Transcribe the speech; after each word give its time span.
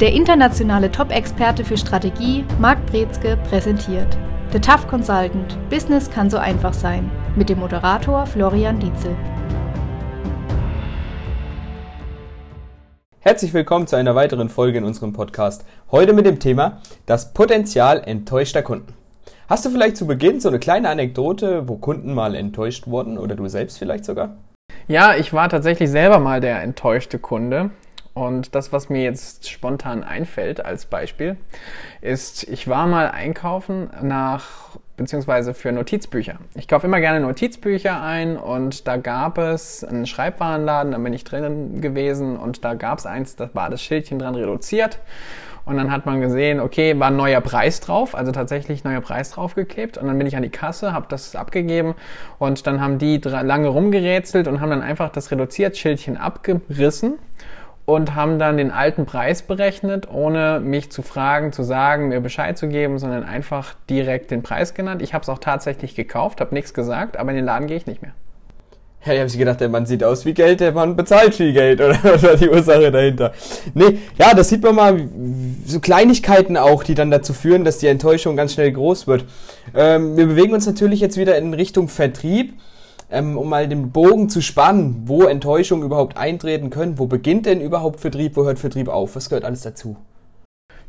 Der 0.00 0.12
internationale 0.12 0.92
Top-Experte 0.92 1.64
für 1.64 1.76
Strategie, 1.76 2.44
Marc 2.60 2.86
Brezke, 2.86 3.36
präsentiert 3.48 4.16
The 4.52 4.60
Tough 4.60 4.86
Consultant– 4.86 5.58
Business 5.70 6.08
kann 6.08 6.30
so 6.30 6.38
einfach 6.38 6.72
sein 6.72 7.10
mit 7.34 7.48
dem 7.48 7.58
Moderator 7.58 8.24
Florian 8.24 8.78
Dietzel. 8.78 9.16
Herzlich 13.18 13.52
willkommen 13.52 13.88
zu 13.88 13.96
einer 13.96 14.14
weiteren 14.14 14.48
Folge 14.48 14.78
in 14.78 14.84
unserem 14.84 15.12
Podcast. 15.12 15.64
Heute 15.90 16.12
mit 16.12 16.26
dem 16.26 16.38
Thema 16.38 16.80
das 17.06 17.32
Potenzial 17.32 18.00
enttäuschter 18.06 18.62
Kunden. 18.62 18.94
Hast 19.48 19.66
du 19.66 19.70
vielleicht 19.70 19.96
zu 19.96 20.06
Beginn 20.06 20.38
so 20.38 20.48
eine 20.48 20.60
kleine 20.60 20.90
Anekdote, 20.90 21.68
wo 21.68 21.74
Kunden 21.74 22.14
mal 22.14 22.36
enttäuscht 22.36 22.86
wurden 22.86 23.18
oder 23.18 23.34
du 23.34 23.48
selbst 23.48 23.80
vielleicht 23.80 24.04
sogar? 24.04 24.36
Ja, 24.86 25.16
ich 25.16 25.32
war 25.32 25.48
tatsächlich 25.48 25.90
selber 25.90 26.20
mal 26.20 26.40
der 26.40 26.62
enttäuschte 26.62 27.18
Kunde. 27.18 27.70
Und 28.18 28.56
das, 28.56 28.72
was 28.72 28.88
mir 28.88 29.04
jetzt 29.04 29.48
spontan 29.48 30.02
einfällt 30.02 30.64
als 30.64 30.86
Beispiel, 30.86 31.36
ist, 32.00 32.48
ich 32.48 32.66
war 32.66 32.88
mal 32.88 33.12
einkaufen 33.12 33.90
nach 34.02 34.76
beziehungsweise 34.96 35.54
für 35.54 35.70
Notizbücher. 35.70 36.38
Ich 36.56 36.66
kaufe 36.66 36.88
immer 36.88 36.98
gerne 36.98 37.20
Notizbücher 37.20 38.02
ein 38.02 38.36
und 38.36 38.88
da 38.88 38.96
gab 38.96 39.38
es 39.38 39.84
einen 39.84 40.06
Schreibwarenladen, 40.06 40.90
da 40.90 40.98
bin 40.98 41.12
ich 41.12 41.22
drin 41.22 41.80
gewesen 41.80 42.36
und 42.36 42.64
da 42.64 42.74
gab 42.74 42.98
es 42.98 43.06
eins, 43.06 43.36
da 43.36 43.50
war 43.52 43.70
das 43.70 43.80
Schildchen 43.80 44.18
dran 44.18 44.34
reduziert 44.34 44.98
und 45.64 45.76
dann 45.76 45.92
hat 45.92 46.04
man 46.04 46.20
gesehen, 46.20 46.58
okay, 46.58 46.98
war 46.98 47.12
ein 47.12 47.16
neuer 47.16 47.40
Preis 47.40 47.78
drauf, 47.78 48.16
also 48.16 48.32
tatsächlich 48.32 48.82
neuer 48.82 49.00
Preis 49.00 49.30
draufgeklebt 49.30 49.96
und 49.96 50.08
dann 50.08 50.18
bin 50.18 50.26
ich 50.26 50.34
an 50.34 50.42
die 50.42 50.48
Kasse, 50.48 50.92
habe 50.92 51.06
das 51.08 51.36
abgegeben 51.36 51.94
und 52.40 52.66
dann 52.66 52.80
haben 52.80 52.98
die 52.98 53.18
lange 53.18 53.68
rumgerätselt 53.68 54.48
und 54.48 54.60
haben 54.60 54.70
dann 54.70 54.82
einfach 54.82 55.10
das 55.10 55.30
reduziert 55.30 55.76
Schildchen 55.76 56.16
abgerissen 56.16 57.18
und 57.88 58.14
haben 58.14 58.38
dann 58.38 58.58
den 58.58 58.70
alten 58.70 59.06
Preis 59.06 59.40
berechnet, 59.40 60.12
ohne 60.12 60.60
mich 60.60 60.92
zu 60.92 61.00
fragen, 61.00 61.52
zu 61.52 61.62
sagen, 61.62 62.08
mir 62.08 62.20
Bescheid 62.20 62.58
zu 62.58 62.68
geben, 62.68 62.98
sondern 62.98 63.24
einfach 63.24 63.72
direkt 63.88 64.30
den 64.30 64.42
Preis 64.42 64.74
genannt. 64.74 65.00
Ich 65.00 65.14
habe 65.14 65.22
es 65.22 65.30
auch 65.30 65.38
tatsächlich 65.38 65.94
gekauft, 65.94 66.42
habe 66.42 66.54
nichts 66.54 66.74
gesagt, 66.74 67.16
aber 67.16 67.30
in 67.30 67.36
den 67.36 67.46
Laden 67.46 67.66
gehe 67.66 67.78
ich 67.78 67.86
nicht 67.86 68.02
mehr. 68.02 68.12
Ja, 69.06 69.14
ich 69.14 69.20
habe 69.20 69.30
sich 69.30 69.38
gedacht, 69.38 69.62
der 69.62 69.70
Mann 69.70 69.86
sieht 69.86 70.04
aus 70.04 70.26
wie 70.26 70.34
Geld, 70.34 70.60
der 70.60 70.72
Mann 70.72 70.96
bezahlt 70.96 71.34
viel 71.34 71.54
Geld, 71.54 71.80
oder 71.80 71.96
war 72.22 72.36
die 72.36 72.50
Ursache 72.50 72.92
dahinter? 72.92 73.32
Nee, 73.72 74.00
ja, 74.18 74.34
das 74.34 74.50
sieht 74.50 74.62
man 74.62 74.74
mal, 74.74 75.08
so 75.64 75.80
Kleinigkeiten 75.80 76.58
auch, 76.58 76.82
die 76.82 76.94
dann 76.94 77.10
dazu 77.10 77.32
führen, 77.32 77.64
dass 77.64 77.78
die 77.78 77.86
Enttäuschung 77.86 78.36
ganz 78.36 78.52
schnell 78.52 78.70
groß 78.70 79.06
wird. 79.06 79.24
Ähm, 79.74 80.14
wir 80.14 80.26
bewegen 80.26 80.52
uns 80.52 80.66
natürlich 80.66 81.00
jetzt 81.00 81.16
wieder 81.16 81.38
in 81.38 81.54
Richtung 81.54 81.88
Vertrieb 81.88 82.52
ähm, 83.10 83.38
um 83.38 83.48
mal 83.48 83.68
den 83.68 83.90
Bogen 83.90 84.28
zu 84.28 84.40
spannen, 84.40 85.02
wo 85.06 85.24
Enttäuschungen 85.24 85.84
überhaupt 85.84 86.16
eintreten 86.16 86.70
können. 86.70 86.98
Wo 86.98 87.06
beginnt 87.06 87.46
denn 87.46 87.60
überhaupt 87.60 88.00
Vertrieb? 88.00 88.36
Wo 88.36 88.44
hört 88.44 88.58
Vertrieb 88.58 88.88
auf? 88.88 89.16
Was 89.16 89.28
gehört 89.28 89.44
alles 89.44 89.62
dazu? 89.62 89.96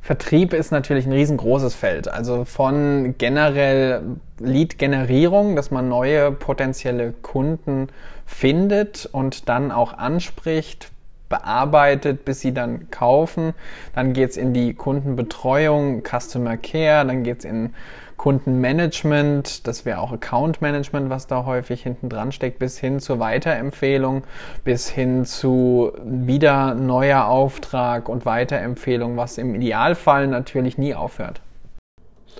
Vertrieb 0.02 0.54
ist 0.54 0.72
natürlich 0.72 1.06
ein 1.06 1.12
riesengroßes 1.12 1.76
Feld. 1.76 2.08
Also 2.08 2.46
von 2.46 3.16
generell 3.18 4.02
Lead-Generierung, 4.40 5.56
dass 5.56 5.72
man 5.72 5.90
neue 5.90 6.32
potenzielle 6.32 7.12
Kunden 7.12 7.88
findet 8.26 9.08
und 9.12 9.50
dann 9.50 9.72
auch 9.72 9.94
anspricht, 9.94 10.92
bearbeitet, 11.28 12.26
bis 12.26 12.40
sie 12.40 12.54
dann 12.54 12.90
kaufen. 12.90 13.54
Dann 13.94 14.14
geht's 14.14 14.36
in 14.36 14.54
die 14.54 14.74
Kundenbetreuung, 14.74 16.02
Customer 16.04 16.58
Care, 16.58 17.06
dann 17.06 17.24
geht's 17.24 17.46
in 17.46 17.74
Kundenmanagement, 18.20 19.66
das 19.66 19.86
wäre 19.86 20.00
auch 20.00 20.12
Account 20.12 20.62
Management, 20.62 21.10
was 21.10 21.26
da 21.26 21.46
häufig 21.46 21.84
hinten 21.84 22.10
dran 22.10 22.34
steckt, 22.34 22.60
bis 22.60 22.78
hin 22.78 23.00
zur 23.00 23.20
Weiterempfehlung, 23.20 24.24
bis 24.66 24.90
hin 24.90 25.24
zu 25.24 25.94
wieder 26.04 26.76
neuer 26.76 27.26
Auftrag 27.26 28.10
und 28.10 28.26
Weiterempfehlung, 28.26 29.16
was 29.16 29.38
im 29.38 29.56
Idealfall 29.56 30.28
natürlich 30.28 30.78
nie 30.78 30.94
aufhört. 30.94 31.40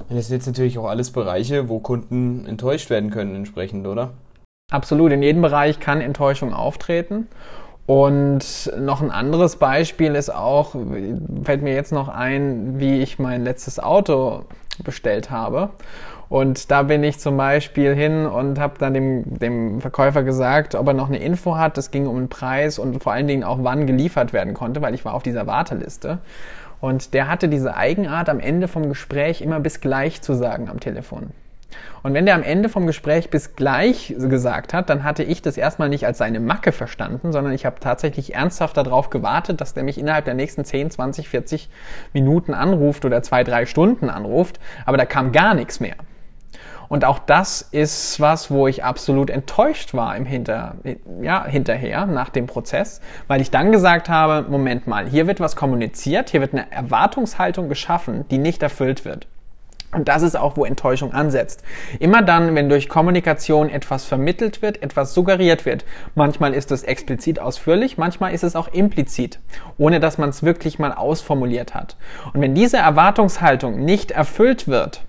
Das 0.10 0.28
sind 0.28 0.36
jetzt 0.36 0.48
natürlich 0.48 0.78
auch 0.78 0.90
alles 0.90 1.12
Bereiche, 1.12 1.70
wo 1.70 1.80
Kunden 1.80 2.46
enttäuscht 2.46 2.90
werden 2.90 3.10
können 3.10 3.34
entsprechend, 3.34 3.88
oder? 3.88 4.12
Absolut, 4.72 5.14
in 5.14 5.24
jedem 5.24 5.42
Bereich 5.42 5.80
kann 5.80 6.02
Enttäuschung 6.02 6.54
auftreten. 6.54 7.28
Und 7.86 8.70
noch 8.78 9.02
ein 9.02 9.12
anderes 9.12 9.56
Beispiel 9.56 10.16
ist 10.16 10.30
auch, 10.30 10.76
fällt 11.44 11.64
mir 11.64 11.74
jetzt 11.74 11.94
noch 11.94 12.10
ein, 12.10 12.82
wie 12.82 13.00
ich 13.00 13.18
mein 13.18 13.46
letztes 13.46 13.80
Auto 13.80 14.44
bestellt 14.84 15.32
habe. 15.32 15.70
Und 16.30 16.70
da 16.70 16.84
bin 16.84 17.04
ich 17.04 17.20
zum 17.20 17.38
Beispiel 17.38 17.96
hin 17.96 18.28
und 18.28 18.60
habe 18.60 18.76
dann 18.78 18.94
dem, 18.94 19.40
dem 19.40 19.82
Verkäufer 19.82 20.24
gesagt, 20.24 20.76
ob 20.76 20.88
er 20.88 20.94
noch 20.94 21.08
eine 21.08 21.18
Info 21.18 21.58
hat. 21.58 21.78
Es 21.78 21.90
ging 21.90 22.06
um 22.06 22.18
den 22.18 22.30
Preis 22.30 22.78
und 22.78 23.02
vor 23.02 23.14
allen 23.14 23.28
Dingen 23.28 23.44
auch, 23.44 23.58
wann 23.62 23.88
geliefert 23.88 24.32
werden 24.32 24.54
konnte, 24.54 24.82
weil 24.82 24.94
ich 24.94 25.04
war 25.06 25.16
auf 25.16 25.24
dieser 25.24 25.48
Warteliste. 25.48 26.20
Und 26.82 27.14
der 27.14 27.28
hatte 27.28 27.50
diese 27.50 27.76
Eigenart, 27.76 28.30
am 28.30 28.40
Ende 28.40 28.68
vom 28.68 28.88
Gespräch 28.88 29.42
immer 29.42 29.60
bis 29.60 29.82
gleich 29.82 30.22
zu 30.22 30.34
sagen 30.34 30.70
am 30.70 30.80
Telefon. 30.80 31.32
Und 32.04 32.14
wenn 32.14 32.26
der 32.26 32.36
am 32.36 32.44
Ende 32.44 32.70
vom 32.70 32.88
Gespräch 32.88 33.30
bis 33.30 33.56
gleich 33.56 34.16
gesagt 34.18 34.74
hat, 34.74 34.90
dann 34.90 35.04
hatte 35.04 35.24
ich 35.24 35.42
das 35.42 35.58
erstmal 35.58 35.90
nicht 35.90 36.06
als 36.06 36.18
seine 36.18 36.40
Macke 36.40 36.72
verstanden, 36.72 37.32
sondern 37.32 37.54
ich 37.54 37.66
habe 37.66 37.80
tatsächlich 37.80 38.36
ernsthaft 38.36 38.78
darauf 38.78 39.10
gewartet, 39.10 39.62
dass 39.62 39.74
der 39.74 39.84
mich 39.84 39.98
innerhalb 39.98 40.26
der 40.26 40.34
nächsten 40.34 40.66
10, 40.66 40.92
20, 40.92 41.30
40 41.30 41.70
Minuten 42.14 42.54
anruft 42.54 43.06
oder 43.06 43.22
zwei, 43.22 43.44
drei 43.44 43.66
Stunden 43.66 44.10
anruft, 44.10 44.60
aber 44.86 44.98
da 44.98 45.06
kam 45.06 45.32
gar 45.32 45.54
nichts 45.54 45.80
mehr. 45.80 45.96
Und 46.90 47.06
auch 47.06 47.20
das 47.20 47.62
ist 47.62 48.20
was, 48.20 48.50
wo 48.50 48.68
ich 48.68 48.84
absolut 48.84 49.30
enttäuscht 49.30 49.94
war 49.94 50.18
im 50.18 50.26
Hinter, 50.26 50.76
ja, 51.22 51.46
hinterher, 51.46 52.08
nach 52.08 52.30
dem 52.30 52.48
Prozess, 52.48 53.00
weil 53.28 53.42
ich 53.42 53.52
dann 53.52 53.72
gesagt 53.72 54.10
habe, 54.10 54.50
Moment 54.50 54.88
mal, 54.88 55.08
hier 55.08 55.28
wird 55.28 55.40
was 55.40 55.56
kommuniziert, 55.56 56.32
hier 56.32 56.42
wird 56.42 56.54
eine 56.54 56.72
Erwartungshaltung 56.72 57.70
geschaffen, 57.70 58.26
die 58.30 58.40
nicht 58.40 58.64
erfüllt 58.64 59.06
wird. 59.06 59.28
Und 59.92 60.08
das 60.08 60.22
ist 60.22 60.36
auch, 60.36 60.56
wo 60.56 60.66
Enttäuschung 60.66 61.14
ansetzt. 61.14 61.64
Immer 62.00 62.22
dann, 62.22 62.54
wenn 62.54 62.70
durch 62.70 62.90
Kommunikation 62.90 63.70
etwas 63.70 64.06
vermittelt 64.06 64.62
wird, 64.62 64.84
etwas 64.84 65.16
suggeriert 65.16 65.66
wird. 65.66 65.84
Manchmal 66.14 66.54
ist 66.54 66.72
es 66.72 66.84
explizit 66.84 67.40
ausführlich, 67.40 67.98
manchmal 67.98 68.34
ist 68.34 68.44
es 68.44 68.56
auch 68.56 68.68
implizit, 68.68 69.40
ohne 69.80 70.00
dass 70.00 70.20
man 70.20 70.30
es 70.30 70.44
wirklich 70.44 70.78
mal 70.78 70.94
ausformuliert 70.94 71.74
hat. 71.74 71.98
Und 72.34 72.42
wenn 72.42 72.54
diese 72.54 72.78
Erwartungshaltung 72.78 73.84
nicht 73.84 74.12
erfüllt 74.12 74.68
wird, 74.68 75.02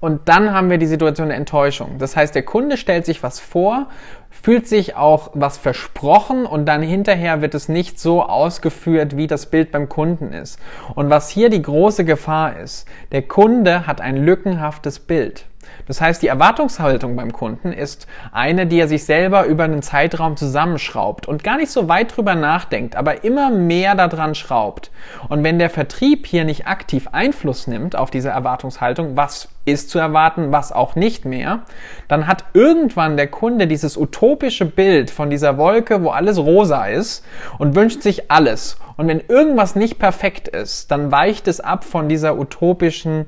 und 0.00 0.28
dann 0.28 0.52
haben 0.52 0.70
wir 0.70 0.78
die 0.78 0.86
Situation 0.86 1.26
der 1.28 1.36
Enttäuschung. 1.36 1.96
Das 1.98 2.14
heißt, 2.14 2.32
der 2.34 2.44
Kunde 2.44 2.76
stellt 2.76 3.04
sich 3.04 3.22
was 3.24 3.40
vor, 3.40 3.88
fühlt 4.30 4.66
sich 4.66 4.96
auch 4.96 5.30
was 5.34 5.58
versprochen 5.58 6.46
und 6.46 6.66
dann 6.66 6.82
hinterher 6.82 7.42
wird 7.42 7.54
es 7.54 7.68
nicht 7.68 7.98
so 7.98 8.22
ausgeführt, 8.22 9.16
wie 9.16 9.26
das 9.26 9.46
Bild 9.46 9.72
beim 9.72 9.88
Kunden 9.88 10.32
ist. 10.32 10.58
Und 10.94 11.10
was 11.10 11.28
hier 11.28 11.50
die 11.50 11.62
große 11.62 12.04
Gefahr 12.04 12.58
ist, 12.58 12.86
der 13.12 13.22
Kunde 13.22 13.86
hat 13.86 14.00
ein 14.00 14.16
lückenhaftes 14.16 15.00
Bild. 15.00 15.46
Das 15.86 16.00
heißt, 16.00 16.22
die 16.22 16.28
Erwartungshaltung 16.28 17.16
beim 17.16 17.32
Kunden 17.32 17.72
ist 17.72 18.06
eine, 18.32 18.66
die 18.66 18.78
er 18.78 18.88
sich 18.88 19.04
selber 19.04 19.44
über 19.44 19.64
einen 19.64 19.82
Zeitraum 19.82 20.36
zusammenschraubt 20.36 21.26
und 21.26 21.44
gar 21.44 21.56
nicht 21.56 21.70
so 21.70 21.88
weit 21.88 22.16
drüber 22.16 22.34
nachdenkt, 22.34 22.96
aber 22.96 23.24
immer 23.24 23.50
mehr 23.50 23.94
daran 23.94 24.34
schraubt. 24.34 24.90
Und 25.28 25.42
wenn 25.44 25.58
der 25.58 25.70
Vertrieb 25.70 26.26
hier 26.26 26.44
nicht 26.44 26.66
aktiv 26.66 27.08
Einfluss 27.12 27.66
nimmt 27.66 27.96
auf 27.96 28.10
diese 28.10 28.28
Erwartungshaltung, 28.28 29.16
was 29.16 29.48
ist 29.64 29.90
zu 29.90 29.98
erwarten, 29.98 30.52
was 30.52 30.72
auch 30.72 30.94
nicht 30.94 31.24
mehr, 31.24 31.60
dann 32.08 32.26
hat 32.26 32.44
irgendwann 32.54 33.16
der 33.16 33.28
Kunde 33.28 33.66
dieses 33.66 33.96
utopische 34.18 34.64
Bild 34.64 35.10
von 35.10 35.30
dieser 35.30 35.58
Wolke, 35.58 36.02
wo 36.02 36.10
alles 36.10 36.38
rosa 36.38 36.86
ist 36.86 37.24
und 37.58 37.76
wünscht 37.76 38.02
sich 38.02 38.30
alles. 38.30 38.76
Und 38.96 39.06
wenn 39.06 39.20
irgendwas 39.20 39.76
nicht 39.76 39.98
perfekt 39.98 40.48
ist, 40.48 40.90
dann 40.90 41.12
weicht 41.12 41.46
es 41.46 41.60
ab 41.60 41.84
von 41.84 42.08
dieser 42.08 42.36
utopischen 42.36 43.26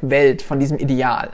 Welt, 0.00 0.40
von 0.40 0.58
diesem 0.58 0.78
Ideal. 0.78 1.28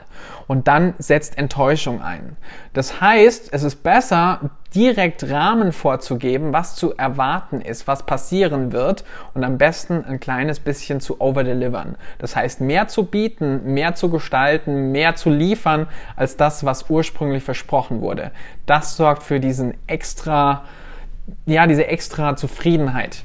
Und 0.47 0.67
dann 0.67 0.93
setzt 0.97 1.37
Enttäuschung 1.37 2.01
ein. 2.01 2.35
Das 2.73 2.99
heißt, 2.99 3.49
es 3.53 3.63
ist 3.63 3.81
besser, 3.81 4.51
direkt 4.75 5.29
Rahmen 5.29 5.71
vorzugeben, 5.73 6.53
was 6.53 6.75
zu 6.75 6.95
erwarten 6.95 7.61
ist, 7.61 7.87
was 7.87 8.03
passieren 8.03 8.71
wird 8.71 9.03
und 9.33 9.43
am 9.43 9.57
besten 9.57 10.05
ein 10.05 10.19
kleines 10.19 10.59
bisschen 10.59 11.01
zu 11.01 11.19
overdelivern. 11.19 11.95
Das 12.19 12.35
heißt, 12.35 12.61
mehr 12.61 12.87
zu 12.87 13.05
bieten, 13.05 13.73
mehr 13.73 13.95
zu 13.95 14.09
gestalten, 14.09 14.91
mehr 14.91 15.15
zu 15.15 15.29
liefern 15.29 15.87
als 16.15 16.37
das, 16.37 16.65
was 16.65 16.89
ursprünglich 16.89 17.43
versprochen 17.43 18.01
wurde. 18.01 18.31
Das 18.65 18.95
sorgt 18.95 19.23
für 19.23 19.39
diesen 19.39 19.73
extra, 19.87 20.63
ja, 21.45 21.67
diese 21.67 21.87
extra 21.87 22.35
Zufriedenheit. 22.35 23.23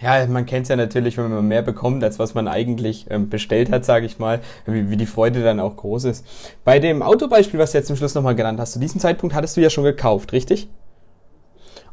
Ja, 0.00 0.24
man 0.28 0.46
kennt 0.46 0.62
es 0.62 0.68
ja 0.68 0.76
natürlich, 0.76 1.18
wenn 1.18 1.28
man 1.28 1.48
mehr 1.48 1.62
bekommt, 1.62 2.04
als 2.04 2.20
was 2.20 2.34
man 2.34 2.46
eigentlich 2.46 3.06
ähm, 3.10 3.28
bestellt 3.28 3.72
hat, 3.72 3.84
sage 3.84 4.06
ich 4.06 4.20
mal, 4.20 4.40
wie, 4.64 4.90
wie, 4.90 4.96
die 4.96 5.06
Freude 5.06 5.42
dann 5.42 5.58
auch 5.58 5.76
groß 5.76 6.04
ist. 6.04 6.24
Bei 6.64 6.78
dem 6.78 7.02
Autobeispiel, 7.02 7.58
was 7.58 7.72
du 7.72 7.78
jetzt 7.78 7.88
zum 7.88 7.96
Schluss 7.96 8.14
nochmal 8.14 8.36
genannt 8.36 8.60
hast, 8.60 8.72
zu 8.72 8.78
diesem 8.78 9.00
Zeitpunkt 9.00 9.34
hattest 9.34 9.56
du 9.56 9.60
ja 9.60 9.70
schon 9.70 9.84
gekauft, 9.84 10.32
richtig? 10.32 10.68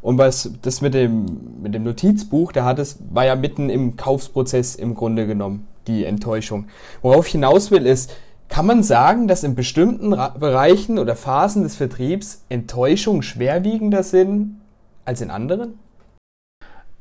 Und 0.01 0.19
was 0.19 0.51
das 0.61 0.81
mit 0.81 0.93
dem, 0.93 1.25
mit 1.63 1.73
dem 1.73 1.83
Notizbuch, 1.83 2.51
da 2.51 2.63
hat 2.63 2.77
es, 2.77 2.99
war 3.09 3.25
ja 3.25 3.35
mitten 3.35 3.71
im 3.71 3.97
Kaufsprozess 3.97 4.75
im 4.75 4.93
Grunde 4.93 5.25
genommen, 5.25 5.67
die 5.87 6.05
Enttäuschung. 6.05 6.67
Worauf 7.01 7.25
ich 7.25 7.31
hinaus 7.31 7.71
will, 7.71 7.87
ist, 7.87 8.13
kann 8.49 8.67
man 8.67 8.83
sagen, 8.83 9.27
dass 9.27 9.43
in 9.43 9.55
bestimmten 9.55 10.13
Ra 10.13 10.29
Bereichen 10.29 10.99
oder 10.99 11.15
Phasen 11.15 11.63
des 11.63 11.75
Vertriebs 11.75 12.45
Enttäuschung 12.49 13.23
schwerwiegender 13.23 14.03
sind 14.03 14.61
als 15.05 15.21
in 15.21 15.31
anderen? 15.31 15.79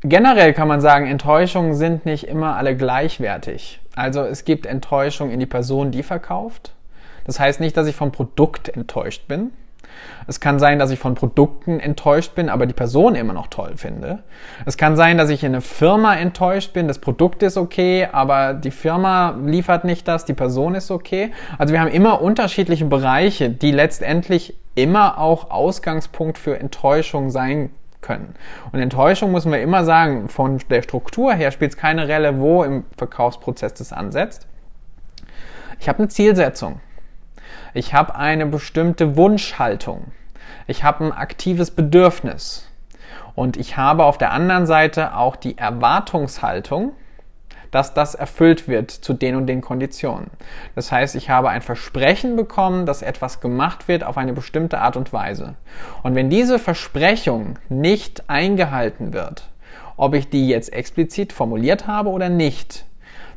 Generell 0.04 0.52
kann 0.52 0.68
man 0.68 0.80
sagen, 0.80 1.06
Enttäuschungen 1.06 1.74
sind 1.74 2.06
nicht 2.06 2.28
immer 2.28 2.56
alle 2.56 2.76
gleichwertig. 2.76 3.80
Also 3.96 4.22
es 4.22 4.44
gibt 4.44 4.66
Enttäuschung 4.66 5.30
in 5.30 5.40
die 5.40 5.46
Person, 5.46 5.90
die 5.90 6.02
verkauft. 6.02 6.72
Das 7.24 7.40
heißt 7.40 7.60
nicht, 7.60 7.76
dass 7.76 7.86
ich 7.86 7.96
vom 7.96 8.12
Produkt 8.12 8.68
enttäuscht 8.68 9.26
bin. 9.26 9.50
Es 10.26 10.40
kann 10.40 10.58
sein, 10.58 10.78
dass 10.78 10.90
ich 10.90 10.98
von 10.98 11.14
Produkten 11.14 11.78
enttäuscht 11.80 12.34
bin, 12.34 12.48
aber 12.48 12.66
die 12.66 12.74
Person 12.74 13.14
immer 13.14 13.32
noch 13.32 13.46
toll 13.46 13.74
finde. 13.76 14.22
Es 14.66 14.76
kann 14.76 14.96
sein, 14.96 15.18
dass 15.18 15.30
ich 15.30 15.44
in 15.44 15.52
eine 15.52 15.60
Firma 15.60 16.16
enttäuscht 16.16 16.72
bin, 16.72 16.88
das 16.88 16.98
Produkt 16.98 17.42
ist 17.42 17.56
okay, 17.56 18.08
aber 18.10 18.54
die 18.54 18.70
Firma 18.70 19.38
liefert 19.44 19.84
nicht 19.84 20.08
das, 20.08 20.24
die 20.24 20.34
Person 20.34 20.74
ist 20.74 20.90
okay. 20.90 21.30
Also 21.58 21.72
wir 21.72 21.80
haben 21.80 21.90
immer 21.90 22.22
unterschiedliche 22.22 22.86
Bereiche, 22.86 23.50
die 23.50 23.70
letztendlich 23.70 24.56
immer 24.74 25.18
auch 25.18 25.50
Ausgangspunkt 25.50 26.38
für 26.38 26.58
Enttäuschung 26.58 27.30
sein 27.30 27.70
können. 28.04 28.34
Und 28.70 28.80
Enttäuschung 28.80 29.32
muss 29.32 29.46
man 29.46 29.58
immer 29.60 29.84
sagen, 29.84 30.28
von 30.28 30.58
der 30.70 30.82
Struktur 30.82 31.32
her 31.32 31.50
spielt 31.50 31.72
es 31.72 31.76
keine 31.76 32.06
Rolle, 32.06 32.38
wo 32.38 32.62
im 32.62 32.84
Verkaufsprozess 32.96 33.74
das 33.74 33.92
ansetzt. 33.92 34.46
Ich 35.80 35.88
habe 35.88 35.98
eine 36.00 36.08
Zielsetzung. 36.08 36.80
Ich 37.72 37.94
habe 37.94 38.14
eine 38.14 38.46
bestimmte 38.46 39.16
Wunschhaltung. 39.16 40.12
Ich 40.66 40.84
habe 40.84 41.04
ein 41.04 41.12
aktives 41.12 41.70
Bedürfnis. 41.70 42.70
Und 43.34 43.56
ich 43.56 43.76
habe 43.76 44.04
auf 44.04 44.18
der 44.18 44.32
anderen 44.32 44.66
Seite 44.66 45.16
auch 45.16 45.34
die 45.34 45.58
Erwartungshaltung, 45.58 46.92
dass 47.74 47.92
das 47.92 48.14
erfüllt 48.14 48.68
wird 48.68 48.92
zu 48.92 49.14
den 49.14 49.34
und 49.34 49.48
den 49.48 49.60
Konditionen. 49.60 50.30
Das 50.76 50.92
heißt, 50.92 51.16
ich 51.16 51.28
habe 51.28 51.48
ein 51.48 51.60
Versprechen 51.60 52.36
bekommen, 52.36 52.86
dass 52.86 53.02
etwas 53.02 53.40
gemacht 53.40 53.88
wird 53.88 54.04
auf 54.04 54.16
eine 54.16 54.32
bestimmte 54.32 54.78
Art 54.78 54.96
und 54.96 55.12
Weise. 55.12 55.56
Und 56.04 56.14
wenn 56.14 56.30
diese 56.30 56.60
Versprechung 56.60 57.58
nicht 57.68 58.30
eingehalten 58.30 59.12
wird, 59.12 59.48
ob 59.96 60.14
ich 60.14 60.28
die 60.28 60.46
jetzt 60.46 60.72
explizit 60.72 61.32
formuliert 61.32 61.88
habe 61.88 62.10
oder 62.10 62.28
nicht, 62.28 62.84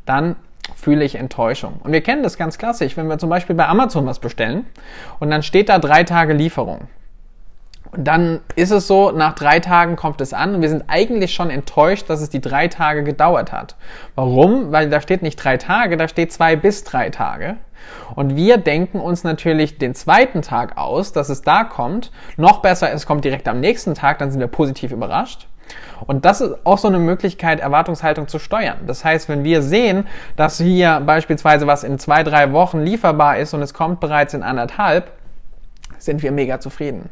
dann 0.06 0.36
fühle 0.75 1.04
ich 1.04 1.16
Enttäuschung. 1.16 1.80
Und 1.83 1.92
wir 1.92 2.01
kennen 2.01 2.22
das 2.22 2.38
ganz 2.38 2.60
klassisch, 2.60 2.95
wenn 2.95 3.07
wir 3.07 3.18
zum 3.18 3.31
Beispiel 3.31 3.56
bei 3.56 3.68
Amazon 3.68 4.06
was 4.06 4.19
bestellen 4.19 4.68
und 5.19 5.31
dann 5.31 5.42
steht 5.42 5.68
da 5.69 5.80
drei 5.80 6.04
Tage 6.04 6.33
Lieferung 6.33 6.88
dann 7.95 8.42
ist 8.56 8.72
es 8.72 8.88
so, 8.88 9.12
nach 9.12 9.36
drei 9.36 9.60
Tagen 9.60 9.95
kommt 9.95 10.22
es 10.22 10.34
an 10.34 10.56
und 10.56 10.62
wir 10.62 10.69
sind 10.69 10.86
eigentlich 10.88 11.34
schon 11.34 11.50
enttäuscht, 11.50 12.10
dass 12.10 12.22
es 12.22 12.30
die 12.30 12.42
drei 12.42 12.68
Tage 12.68 13.04
gedauert 13.04 13.51
hat. 13.51 13.75
Warum? 14.16 14.72
Weil 14.72 14.89
da 14.89 15.01
steht 15.01 15.22
nicht 15.22 15.36
drei 15.38 15.57
Tage, 15.57 15.98
da 15.98 16.07
steht 16.07 16.31
zwei 16.34 16.56
bis 16.56 16.84
drei 16.84 17.10
Tage. 17.10 17.57
Und 18.16 18.36
wir 18.36 18.57
denken 18.57 19.00
uns 19.00 19.24
natürlich 19.24 19.78
den 19.78 19.95
zweiten 19.95 20.42
Tag 20.42 20.78
aus, 20.78 21.13
dass 21.13 21.30
es 21.30 21.42
da 21.42 21.63
kommt. 21.63 22.12
Noch 22.36 22.62
besser, 22.62 22.92
es 22.92 23.06
kommt 23.06 23.24
direkt 23.24 23.48
am 23.48 23.60
nächsten 23.60 23.94
Tag, 23.94 24.19
dann 24.19 24.31
sind 24.31 24.40
wir 24.40 24.48
positiv 24.48 24.92
überrascht. 24.92 25.48
Und 26.06 26.25
das 26.25 26.42
ist 26.42 26.66
auch 26.66 26.78
so 26.78 26.88
eine 26.88 27.00
Möglichkeit, 27.00 27.60
Erwartungshaltung 27.60 28.28
zu 28.28 28.40
steuern. 28.40 28.78
Das 28.88 29.04
heißt, 29.04 29.30
wenn 29.30 29.44
wir 29.44 29.62
sehen, 29.62 30.07
dass 30.36 30.57
hier 30.57 31.01
beispielsweise 31.06 31.68
was 31.68 31.83
in 31.83 32.00
zwei, 32.00 32.24
drei 32.24 32.51
Wochen 32.54 32.80
lieferbar 32.80 33.38
ist 33.38 33.54
und 33.54 33.62
es 33.62 33.74
kommt 33.74 34.00
bereits 34.00 34.33
in 34.33 34.44
anderthalb, 34.44 35.12
sind 35.98 36.24
wir 36.24 36.31
mega 36.31 36.60
zufrieden. 36.60 37.10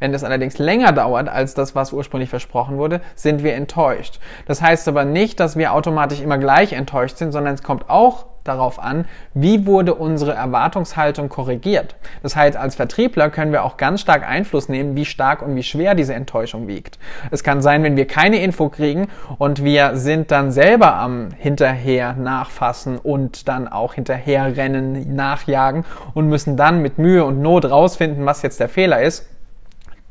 Wenn 0.00 0.14
es 0.14 0.24
allerdings 0.24 0.58
länger 0.58 0.92
dauert 0.92 1.28
als 1.28 1.54
das, 1.54 1.74
was 1.74 1.92
ursprünglich 1.92 2.30
versprochen 2.30 2.78
wurde, 2.78 3.00
sind 3.14 3.42
wir 3.42 3.54
enttäuscht. 3.54 4.20
Das 4.46 4.62
heißt 4.62 4.88
aber 4.88 5.04
nicht, 5.04 5.40
dass 5.40 5.56
wir 5.56 5.72
automatisch 5.72 6.20
immer 6.20 6.38
gleich 6.38 6.72
enttäuscht 6.72 7.16
sind, 7.16 7.32
sondern 7.32 7.54
es 7.54 7.62
kommt 7.62 7.88
auch 7.88 8.26
darauf 8.44 8.82
an, 8.82 9.04
wie 9.34 9.66
wurde 9.66 9.94
unsere 9.94 10.32
Erwartungshaltung 10.32 11.28
korrigiert. 11.28 11.96
Das 12.22 12.36
heißt, 12.36 12.56
als 12.56 12.74
Vertriebler 12.74 13.30
können 13.30 13.52
wir 13.52 13.64
auch 13.64 13.76
ganz 13.76 14.00
stark 14.00 14.28
Einfluss 14.28 14.68
nehmen, 14.68 14.96
wie 14.96 15.04
stark 15.04 15.42
und 15.42 15.54
wie 15.54 15.62
schwer 15.62 15.94
diese 15.94 16.14
Enttäuschung 16.14 16.66
wiegt. 16.66 16.98
Es 17.30 17.44
kann 17.44 17.62
sein, 17.62 17.82
wenn 17.82 17.96
wir 17.96 18.06
keine 18.06 18.42
Info 18.42 18.68
kriegen 18.68 19.08
und 19.38 19.62
wir 19.64 19.96
sind 19.96 20.30
dann 20.30 20.50
selber 20.50 20.94
am 20.94 21.28
hinterher 21.36 22.14
nachfassen 22.14 22.98
und 22.98 23.48
dann 23.48 23.68
auch 23.68 23.94
hinterher 23.94 24.56
rennen, 24.56 25.14
nachjagen 25.14 25.84
und 26.14 26.28
müssen 26.28 26.56
dann 26.56 26.82
mit 26.82 26.98
Mühe 26.98 27.24
und 27.24 27.40
Not 27.40 27.70
rausfinden, 27.70 28.26
was 28.26 28.42
jetzt 28.42 28.60
der 28.60 28.68
Fehler 28.68 29.02
ist, 29.02 29.28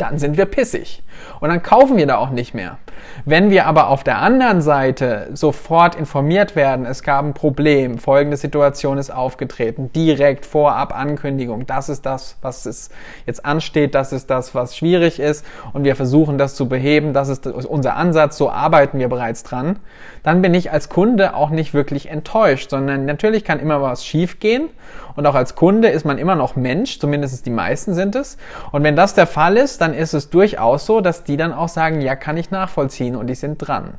dann 0.02 0.18
sind 0.18 0.38
wir 0.38 0.46
pissig. 0.46 1.04
Und 1.40 1.50
dann 1.50 1.62
kaufen 1.62 1.98
wir 1.98 2.08
da 2.08 2.18
auch 2.18 2.32
nicht 2.32 2.54
mehr. 2.54 2.78
Wenn 3.26 3.50
wir 3.50 3.68
aber 3.68 3.90
auf 3.90 4.04
der 4.04 4.18
anderen 4.20 4.62
Seite 4.62 5.30
sofort 5.34 5.96
informiert 5.96 6.56
werden, 6.56 6.86
es 6.86 7.04
gab 7.04 7.24
ein 7.24 7.34
Problem, 7.34 7.98
folgende 7.98 8.38
Situation 8.38 8.98
ist 8.98 9.12
aufgetreten, 9.12 9.92
direkt 9.94 10.46
vorab 10.46 10.96
Ankündigung, 10.96 11.66
das 11.66 11.90
ist 11.90 12.06
das, 12.06 12.38
was 12.42 12.66
es 12.66 12.90
jetzt 13.26 13.46
ansteht, 13.46 13.96
das 13.96 14.14
ist 14.14 14.30
das, 14.30 14.56
was 14.56 14.78
schwierig 14.78 15.20
ist 15.20 15.46
und 15.74 15.84
wir 15.84 15.96
versuchen 15.96 16.38
das 16.38 16.56
zu 16.56 16.68
beheben, 16.68 17.14
das 17.14 17.30
ist 17.30 17.48
unser 17.48 17.96
Ansatz, 17.96 18.38
so 18.38 18.50
arbeiten 18.50 19.00
wir 19.00 19.10
bereits 19.10 19.44
dran, 19.44 19.80
dann 20.24 20.42
bin 20.42 20.54
ich 20.54 20.72
als 20.72 20.90
Kunde 20.90 21.36
auch 21.36 21.50
nicht 21.50 21.74
wirklich 21.74 22.10
enttäuscht, 22.10 22.70
sondern 22.70 23.06
natürlich 23.06 23.44
kann 23.44 23.60
immer 23.60 23.82
was 23.82 24.06
schiefgehen 24.06 24.70
und 25.16 25.26
auch 25.26 25.36
als 25.36 25.56
Kunde 25.56 25.90
ist 25.90 26.06
man 26.06 26.18
immer 26.18 26.36
noch 26.36 26.56
Mensch, 26.56 27.00
zumindest 27.00 27.46
die 27.46 27.52
meisten 27.52 27.94
sind 27.94 28.16
es. 28.16 28.38
Und 28.72 28.84
wenn 28.84 28.96
das 28.96 29.14
der 29.14 29.28
Fall 29.28 29.58
ist, 29.58 29.82
dann 29.82 29.91
ist 29.94 30.14
es 30.14 30.30
durchaus 30.30 30.86
so, 30.86 31.02
dass 31.02 31.24
die 31.24 31.38
dann 31.38 31.54
auch 31.54 31.70
sagen, 31.70 32.02
ja, 32.02 32.16
kann 32.16 32.38
ich 32.38 32.52
nachvollziehen 32.52 33.16
und 33.16 33.28
die 33.28 33.36
sind 33.36 33.58
dran. 33.58 33.96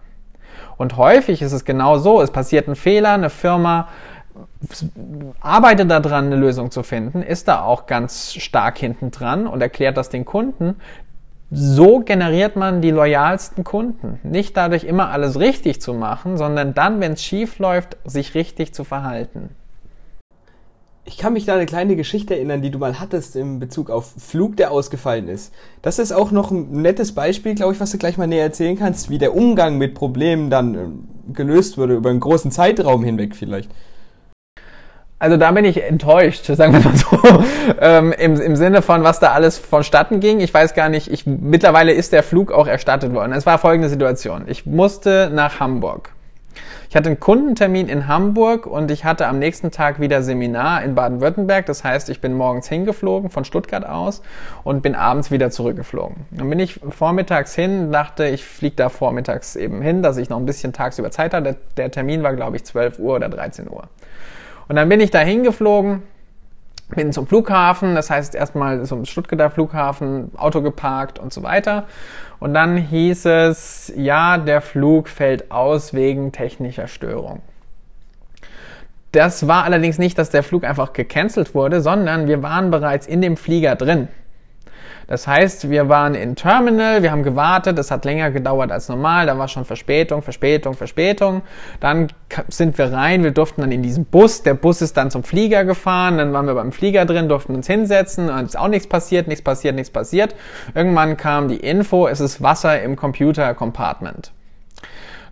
Und 0.76 0.96
häufig 0.96 1.42
ist 1.42 1.52
es 1.52 1.64
genau 1.64 1.98
so, 1.98 2.20
es 2.20 2.30
passiert 2.30 2.68
ein 2.68 2.76
Fehler, 2.76 3.12
eine 3.12 3.30
Firma 3.30 3.88
arbeitet 5.40 5.90
daran, 5.90 6.26
eine 6.26 6.36
Lösung 6.36 6.70
zu 6.70 6.82
finden, 6.82 7.22
ist 7.22 7.48
da 7.48 7.62
auch 7.62 7.86
ganz 7.86 8.32
stark 8.34 8.78
hinten 8.78 9.10
dran 9.10 9.46
und 9.46 9.60
erklärt 9.60 9.96
das 9.96 10.08
den 10.08 10.24
Kunden. 10.24 10.76
So 11.50 12.00
generiert 12.00 12.56
man 12.56 12.80
die 12.80 12.90
loyalsten 12.90 13.62
Kunden. 13.62 14.18
Nicht 14.22 14.56
dadurch 14.56 14.84
immer 14.84 15.10
alles 15.10 15.38
richtig 15.38 15.82
zu 15.82 15.92
machen, 15.92 16.38
sondern 16.38 16.72
dann, 16.72 17.00
wenn 17.00 17.12
es 17.12 17.22
schief 17.22 17.58
läuft, 17.58 17.98
sich 18.06 18.34
richtig 18.34 18.72
zu 18.72 18.84
verhalten 18.84 19.50
ich 21.04 21.18
kann 21.18 21.32
mich 21.32 21.46
da 21.46 21.54
eine 21.54 21.66
kleine 21.66 21.96
Geschichte 21.96 22.34
erinnern, 22.34 22.62
die 22.62 22.70
du 22.70 22.78
mal 22.78 23.00
hattest 23.00 23.34
in 23.34 23.58
Bezug 23.58 23.90
auf 23.90 24.12
Flug, 24.18 24.56
der 24.56 24.70
ausgefallen 24.70 25.28
ist. 25.28 25.52
Das 25.82 25.98
ist 25.98 26.12
auch 26.12 26.30
noch 26.30 26.50
ein 26.52 26.70
nettes 26.82 27.12
Beispiel, 27.12 27.54
glaube 27.54 27.72
ich, 27.72 27.80
was 27.80 27.90
du 27.90 27.98
gleich 27.98 28.18
mal 28.18 28.28
näher 28.28 28.44
erzählen 28.44 28.78
kannst, 28.78 29.10
wie 29.10 29.18
der 29.18 29.34
Umgang 29.34 29.78
mit 29.78 29.94
Problemen 29.94 30.48
dann 30.48 30.74
äh, 30.74 31.32
gelöst 31.32 31.76
wurde, 31.76 31.94
über 31.94 32.10
einen 32.10 32.20
großen 32.20 32.52
Zeitraum 32.52 33.02
hinweg 33.02 33.34
vielleicht. 33.34 33.70
Also 35.18 35.36
da 35.36 35.52
bin 35.52 35.64
ich 35.64 35.82
enttäuscht, 35.82 36.46
sagen 36.46 36.72
wir 36.72 36.80
mal 36.80 36.96
so, 36.96 37.18
ähm, 37.80 38.12
im, 38.12 38.40
im 38.40 38.56
Sinne 38.56 38.82
von, 38.82 39.02
was 39.02 39.18
da 39.18 39.32
alles 39.32 39.58
vonstatten 39.58 40.20
ging. 40.20 40.40
Ich 40.40 40.52
weiß 40.52 40.74
gar 40.74 40.88
nicht, 40.88 41.10
ich, 41.10 41.26
mittlerweile 41.26 41.92
ist 41.92 42.12
der 42.12 42.22
Flug 42.22 42.52
auch 42.52 42.66
erstattet 42.66 43.12
worden. 43.12 43.32
Es 43.32 43.46
war 43.46 43.58
folgende 43.58 43.88
Situation. 43.88 44.44
Ich 44.46 44.66
musste 44.66 45.30
nach 45.32 45.58
Hamburg 45.58 46.11
ich 46.92 46.96
hatte 46.96 47.08
einen 47.08 47.20
Kundentermin 47.20 47.88
in 47.88 48.06
Hamburg 48.06 48.66
und 48.66 48.90
ich 48.90 49.06
hatte 49.06 49.26
am 49.26 49.38
nächsten 49.38 49.70
Tag 49.70 49.98
wieder 49.98 50.22
Seminar 50.22 50.84
in 50.84 50.94
Baden-Württemberg. 50.94 51.64
Das 51.64 51.84
heißt, 51.84 52.10
ich 52.10 52.20
bin 52.20 52.34
morgens 52.34 52.68
hingeflogen 52.68 53.30
von 53.30 53.46
Stuttgart 53.46 53.86
aus 53.86 54.20
und 54.62 54.82
bin 54.82 54.94
abends 54.94 55.30
wieder 55.30 55.50
zurückgeflogen. 55.50 56.26
Dann 56.32 56.50
bin 56.50 56.58
ich 56.58 56.80
vormittags 56.90 57.54
hin, 57.54 57.92
dachte, 57.92 58.26
ich 58.26 58.44
fliege 58.44 58.76
da 58.76 58.90
vormittags 58.90 59.56
eben 59.56 59.80
hin, 59.80 60.02
dass 60.02 60.18
ich 60.18 60.28
noch 60.28 60.36
ein 60.36 60.44
bisschen 60.44 60.74
tagsüber 60.74 61.10
Zeit 61.10 61.32
hatte. 61.32 61.56
Der, 61.78 61.90
Termin 61.90 62.22
war, 62.22 62.34
glaube 62.34 62.56
ich, 62.56 62.64
12 62.64 62.98
Uhr 62.98 63.14
oder 63.14 63.30
13 63.30 63.70
Uhr. 63.70 63.84
Und 64.68 64.76
dann 64.76 64.90
bin 64.90 65.00
ich 65.00 65.10
da 65.10 65.20
hingeflogen, 65.20 66.02
bin 66.92 67.12
zum 67.12 67.26
Flughafen, 67.26 67.94
das 67.94 68.10
heißt 68.10 68.34
erstmal 68.34 68.84
zum 68.84 69.04
Stuttgarter 69.04 69.50
Flughafen, 69.50 70.30
Auto 70.36 70.62
geparkt 70.62 71.18
und 71.18 71.32
so 71.32 71.42
weiter. 71.42 71.84
Und 72.38 72.54
dann 72.54 72.76
hieß 72.76 73.26
es, 73.26 73.92
ja, 73.96 74.38
der 74.38 74.60
Flug 74.60 75.08
fällt 75.08 75.50
aus 75.50 75.94
wegen 75.94 76.32
technischer 76.32 76.86
Störung. 76.86 77.40
Das 79.12 79.46
war 79.46 79.64
allerdings 79.64 79.98
nicht, 79.98 80.16
dass 80.16 80.30
der 80.30 80.42
Flug 80.42 80.64
einfach 80.64 80.94
gecancelt 80.94 81.54
wurde, 81.54 81.82
sondern 81.82 82.28
wir 82.28 82.42
waren 82.42 82.70
bereits 82.70 83.06
in 83.06 83.20
dem 83.20 83.36
Flieger 83.36 83.76
drin. 83.76 84.08
Das 85.12 85.26
heißt, 85.26 85.68
wir 85.68 85.90
waren 85.90 86.14
in 86.14 86.36
Terminal, 86.36 87.02
wir 87.02 87.10
haben 87.10 87.22
gewartet, 87.22 87.78
es 87.78 87.90
hat 87.90 88.06
länger 88.06 88.30
gedauert 88.30 88.72
als 88.72 88.88
normal, 88.88 89.26
da 89.26 89.36
war 89.36 89.46
schon 89.46 89.66
Verspätung, 89.66 90.22
Verspätung, 90.22 90.72
Verspätung. 90.72 91.42
Dann 91.80 92.08
sind 92.48 92.78
wir 92.78 92.90
rein, 92.90 93.22
wir 93.22 93.32
durften 93.32 93.60
dann 93.60 93.72
in 93.72 93.82
diesen 93.82 94.06
Bus, 94.06 94.42
der 94.42 94.54
Bus 94.54 94.80
ist 94.80 94.96
dann 94.96 95.10
zum 95.10 95.22
Flieger 95.22 95.66
gefahren, 95.66 96.16
dann 96.16 96.32
waren 96.32 96.46
wir 96.46 96.54
beim 96.54 96.72
Flieger 96.72 97.04
drin, 97.04 97.28
durften 97.28 97.54
uns 97.54 97.66
hinsetzen, 97.66 98.30
und 98.30 98.46
ist 98.46 98.58
auch 98.58 98.68
nichts 98.68 98.86
passiert, 98.86 99.28
nichts 99.28 99.44
passiert, 99.44 99.74
nichts 99.74 99.90
passiert. 99.90 100.34
Irgendwann 100.74 101.18
kam 101.18 101.48
die 101.48 101.58
Info, 101.58 102.08
es 102.08 102.20
ist 102.20 102.42
Wasser 102.42 102.80
im 102.80 102.96
Computer-Compartment. 102.96 104.32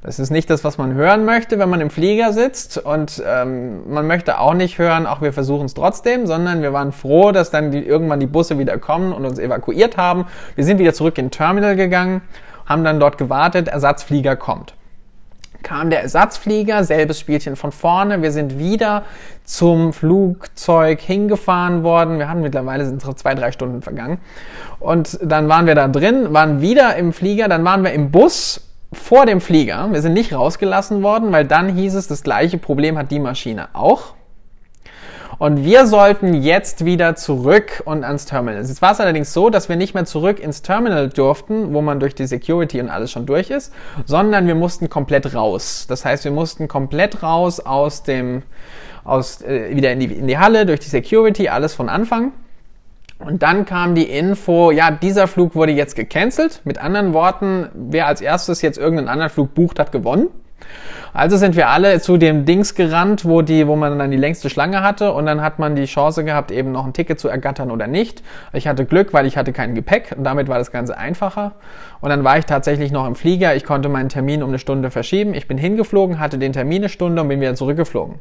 Das 0.03 0.19
ist 0.19 0.31
nicht 0.31 0.49
das, 0.49 0.65
was 0.65 0.79
man 0.79 0.95
hören 0.95 1.27
möchte, 1.27 1.59
wenn 1.59 1.69
man 1.69 1.83
im 1.83 1.91
Flieger 1.91 2.33
sitzt. 2.33 2.79
Und 2.79 3.23
ähm, 3.27 3.93
man 3.93 4.07
möchte 4.07 4.39
auch 4.39 4.55
nicht 4.55 4.79
hören, 4.79 5.07
auch 5.07 5.21
wir 5.21 5.35
versuchen 5.35 5.67
es 5.67 5.75
trotzdem, 5.75 6.27
sondern 6.27 6.63
wir 6.63 6.73
waren 6.73 6.93
froh, 6.93 7.33
dass 7.33 7.51
dann 7.51 7.71
die, 7.71 7.85
irgendwann 7.85 8.19
die 8.19 8.27
Busse 8.27 8.59
wieder 8.59 8.79
kommen 8.79 9.13
und 9.13 9.27
uns 9.27 9.39
evakuiert 9.39 9.99
haben. 9.99 10.25
Wir 10.55 10.65
sind 10.65 10.79
wieder 10.79 10.95
zurück 10.95 11.19
in 11.19 11.31
Terminal 11.31 11.77
gegangen, 11.77 12.23
haben 12.65 12.83
dann 12.83 12.99
dort 12.99 13.19
gewartet, 13.19 13.69
Ersatzflieger 13.69 14.37
kommt. 14.37 14.75
Kam 15.63 15.91
der 15.91 16.01
Ersatzflieger, 16.01 16.83
selbes 16.85 17.21
Spielchen 17.21 17.55
von 17.55 17.71
vorne. 17.71 18.23
Wir 18.23 18.33
sind 18.33 18.59
wieder 18.59 19.05
zum 19.45 19.93
Flugzeug 19.93 20.99
hingefahren 21.03 21.83
worden. 21.83 22.19
Wir 22.19 22.31
haben 22.31 22.41
mittlerweile 22.41 22.87
sind 22.87 23.03
zwei, 23.19 23.35
drei 23.35 23.53
Stunden 23.53 23.83
vergangen. 23.83 24.17
Und 24.79 25.19
dann 25.23 25.51
waren 25.51 25.67
wir 25.67 25.75
da 25.75 25.89
drin, 25.89 26.33
waren 26.33 26.63
wieder 26.63 26.97
im 26.97 27.13
Flieger, 27.13 27.49
dann 27.49 27.63
waren 27.67 27.85
wir 27.85 27.93
im 27.93 28.11
Bus 28.11 28.70
vor 28.93 29.27
dem 29.27 29.41
Flieger. 29.41 29.93
Wir 29.93 30.03
sind 30.03 30.15
nicht 30.15 30.33
rausgelassen 30.33 31.03
worden, 31.03 31.33
weil 31.33 31.45
dann 31.45 31.69
hieß 31.69 31.95
es, 31.95 32.09
das 32.09 32.23
gleiche 32.23 32.59
Problem 32.59 32.99
hat 32.99 33.11
die 33.11 33.21
Maschine 33.21 33.69
auch. 33.73 34.15
Und 35.39 35.65
wir 35.65 35.87
sollten 35.87 36.35
jetzt 36.35 36.85
wieder 36.85 37.17
zurück 37.17 37.83
und 37.87 38.05
ans 38.05 38.27
Terminal. 38.27 38.61
Jetzt 38.61 38.83
war 38.83 38.93
es 38.93 39.01
allerdings 39.01 39.33
so, 39.33 39.49
dass 39.49 39.71
wir 39.71 39.77
nicht 39.77 39.95
mehr 39.95 40.05
zurück 40.05 40.39
ins 40.39 40.61
Terminal 40.61 41.09
durften, 41.09 41.73
wo 41.73 41.81
man 41.81 41.99
durch 41.99 42.15
die 42.15 42.27
Security 42.27 42.79
und 42.79 42.91
alles 42.91 43.11
schon 43.11 43.25
durch 43.25 43.49
ist, 43.49 43.73
sondern 44.05 44.47
wir 44.47 44.55
mussten 44.55 44.91
komplett 44.91 45.35
raus. 45.35 45.87
Das 45.89 46.05
heißt, 46.05 46.25
wir 46.25 46.31
mussten 46.31 46.69
komplett 46.69 47.23
raus 47.23 47.59
aus 47.59 48.03
dem, 48.03 48.43
aus, 49.03 49.41
äh, 49.41 49.75
wieder 49.75 49.93
in 49.93 50.01
die, 50.01 50.13
in 50.13 50.27
die 50.27 50.37
Halle, 50.37 50.67
durch 50.67 50.81
die 50.81 50.91
Security, 50.91 51.49
alles 51.49 51.73
von 51.73 51.89
Anfang. 51.89 52.33
Und 53.21 53.43
dann 53.43 53.67
kam 53.67 53.95
die 53.95 54.05
Info, 54.05 54.71
ja, 54.71 54.91
dieser 54.91 55.27
Flug 55.27 55.55
wurde 55.55 55.73
jetzt 55.73 55.95
gecancelt. 55.95 56.63
Mit 56.65 56.79
anderen 56.79 57.13
Worten, 57.13 57.69
wer 57.75 58.07
als 58.07 58.23
erstes 58.23 58.63
jetzt 58.63 58.79
irgendeinen 58.79 59.09
anderen 59.09 59.31
Flug 59.31 59.55
bucht, 59.55 59.79
hat 59.79 59.93
gewonnen. 59.93 60.29
Also 61.13 61.37
sind 61.37 61.57
wir 61.57 61.69
alle 61.69 62.01
zu 62.01 62.17
dem 62.17 62.45
Dings 62.45 62.75
gerannt, 62.75 63.25
wo 63.25 63.43
die, 63.43 63.67
wo 63.67 63.77
man 63.77 63.99
dann 63.99 64.11
die 64.11 64.17
längste 64.17 64.49
Schlange 64.49 64.83
hatte 64.83 65.13
und 65.13 65.27
dann 65.27 65.43
hat 65.43 65.59
man 65.59 65.75
die 65.75 65.87
Chance 65.87 66.25
gehabt, 66.25 66.51
eben 66.51 66.71
noch 66.71 66.87
ein 66.87 66.93
Ticket 66.93 67.19
zu 67.19 67.29
ergattern 67.29 67.71
oder 67.71 67.89
nicht. 67.89 68.23
Ich 68.53 68.69
hatte 68.69 68.85
Glück, 68.85 69.13
weil 69.13 69.27
ich 69.27 69.37
hatte 69.37 69.53
kein 69.53 69.75
Gepäck 69.75 70.15
und 70.17 70.25
damit 70.25 70.49
war 70.49 70.59
das 70.59 70.71
Ganze 70.71 70.97
einfacher. 70.97 71.53
Und 72.01 72.11
dann 72.11 72.23
war 72.23 72.39
ich 72.39 72.47
tatsächlich 72.47 72.93
noch 72.93 73.07
im 73.07 73.17
Flieger. 73.17 73.57
Ich 73.57 73.65
konnte 73.65 73.89
meinen 73.89 74.09
Termin 74.09 74.43
um 74.43 74.51
eine 74.51 74.59
Stunde 74.59 74.91
verschieben. 74.91 75.35
Ich 75.35 75.49
bin 75.49 75.59
hingeflogen, 75.59 76.21
hatte 76.21 76.39
den 76.39 76.53
Termin 76.53 76.83
eine 76.83 76.89
Stunde 76.89 77.21
und 77.23 77.29
bin 77.29 77.41
wieder 77.41 77.55
zurückgeflogen. 77.55 78.21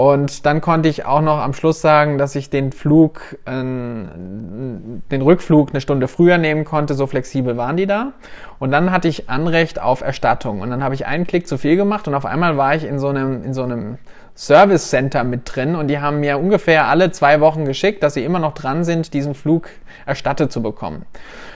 Und 0.00 0.46
dann 0.46 0.60
konnte 0.60 0.88
ich 0.88 1.06
auch 1.06 1.20
noch 1.20 1.38
am 1.38 1.52
Schluss 1.52 1.80
sagen, 1.80 2.18
dass 2.18 2.36
ich 2.36 2.50
den 2.50 2.70
Flug, 2.70 3.36
äh, 3.46 3.50
den 3.50 5.22
Rückflug 5.22 5.70
eine 5.70 5.80
Stunde 5.80 6.06
früher 6.06 6.38
nehmen 6.38 6.64
konnte. 6.64 6.94
So 6.94 7.08
flexibel 7.08 7.56
waren 7.56 7.76
die 7.76 7.86
da. 7.86 8.12
Und 8.60 8.70
dann 8.70 8.92
hatte 8.92 9.08
ich 9.08 9.28
Anrecht 9.28 9.82
auf 9.82 10.02
Erstattung. 10.02 10.60
Und 10.60 10.70
dann 10.70 10.84
habe 10.84 10.94
ich 10.94 11.06
einen 11.06 11.26
Klick 11.26 11.48
zu 11.48 11.58
viel 11.58 11.74
gemacht 11.74 12.06
und 12.06 12.14
auf 12.14 12.26
einmal 12.26 12.56
war 12.56 12.76
ich 12.76 12.84
in 12.84 13.00
so 13.00 13.08
einem, 13.08 13.42
in 13.42 13.54
so 13.54 13.64
einem 13.64 13.98
Service 14.36 14.88
Center 14.88 15.24
mit 15.24 15.52
drin 15.52 15.74
und 15.74 15.88
die 15.88 15.98
haben 15.98 16.20
mir 16.20 16.38
ungefähr 16.38 16.86
alle 16.86 17.10
zwei 17.10 17.40
Wochen 17.40 17.64
geschickt, 17.64 18.04
dass 18.04 18.14
sie 18.14 18.22
immer 18.22 18.38
noch 18.38 18.54
dran 18.54 18.84
sind, 18.84 19.12
diesen 19.14 19.34
Flug 19.34 19.68
erstattet 20.06 20.52
zu 20.52 20.62
bekommen. 20.62 21.06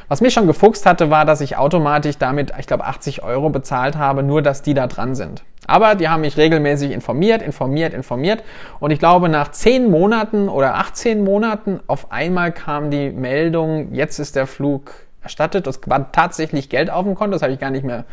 Was 0.09 0.21
mich 0.21 0.35
schon 0.35 0.49
gefuchst 0.49 0.85
hatte, 0.85 1.11
war, 1.11 1.25
dass 1.25 1.41
ich 1.41 1.57
automatisch 1.57 2.19
damit, 2.19 2.53
ich 2.59 2.67
glaube, 2.67 2.87
80 2.87 3.23
Euro 3.23 3.51
bezahlt 3.51 3.97
habe, 3.97 4.25
nur 4.25 4.43
dass 4.43 4.63
die 4.63 4.75
da 4.75 4.89
dran 4.89 5.15
sind. 5.15 5.45
Aber 5.67 5.95
die 5.95 6.09
haben 6.09 6.23
mich 6.23 6.37
regelmäßig 6.37 6.91
informiert, 6.91 7.41
informiert, 7.41 7.95
informiert. 7.95 8.43
Und 8.81 8.91
ich 8.91 8.99
glaube, 8.99 9.29
nach 9.29 9.53
10 9.53 9.91
Monaten 9.91 10.49
oder 10.49 10.75
18 10.77 11.23
Monaten 11.23 11.81
auf 11.87 12.11
einmal 12.11 12.53
kam 12.53 12.91
die 12.91 13.11
Meldung, 13.11 13.93
jetzt 13.93 14.19
ist 14.19 14.35
der 14.35 14.47
Flug 14.47 14.93
erstattet. 15.23 15.67
Es 15.67 15.81
war 15.87 16.11
tatsächlich 16.11 16.69
Geld 16.69 16.91
auf 16.91 17.05
dem 17.05 17.15
Konto, 17.15 17.33
das 17.33 17.43
habe 17.43 17.53
ich 17.53 17.61
gar 17.61 17.71
nicht 17.71 17.85
mehr 17.85 18.05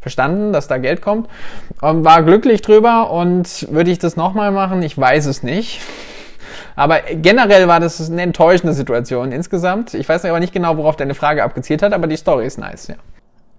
verstanden, 0.00 0.52
dass 0.52 0.68
da 0.68 0.78
Geld 0.78 1.02
kommt. 1.02 1.28
Und 1.80 2.04
war 2.04 2.22
glücklich 2.22 2.62
drüber 2.62 3.10
und 3.10 3.66
würde 3.72 3.90
ich 3.90 3.98
das 3.98 4.16
nochmal 4.16 4.52
machen? 4.52 4.82
Ich 4.82 4.96
weiß 4.96 5.26
es 5.26 5.42
nicht. 5.42 5.80
Aber 6.76 7.00
generell 7.00 7.68
war 7.68 7.80
das 7.80 8.10
eine 8.10 8.22
enttäuschende 8.22 8.74
Situation 8.74 9.32
insgesamt. 9.32 9.94
Ich 9.94 10.08
weiß 10.08 10.24
aber 10.26 10.40
nicht 10.40 10.52
genau, 10.52 10.76
worauf 10.76 10.96
deine 10.96 11.14
Frage 11.14 11.42
abgezielt 11.42 11.82
hat, 11.82 11.92
aber 11.92 12.06
die 12.06 12.16
Story 12.16 12.46
ist 12.46 12.58
nice, 12.58 12.88
ja. 12.88 12.94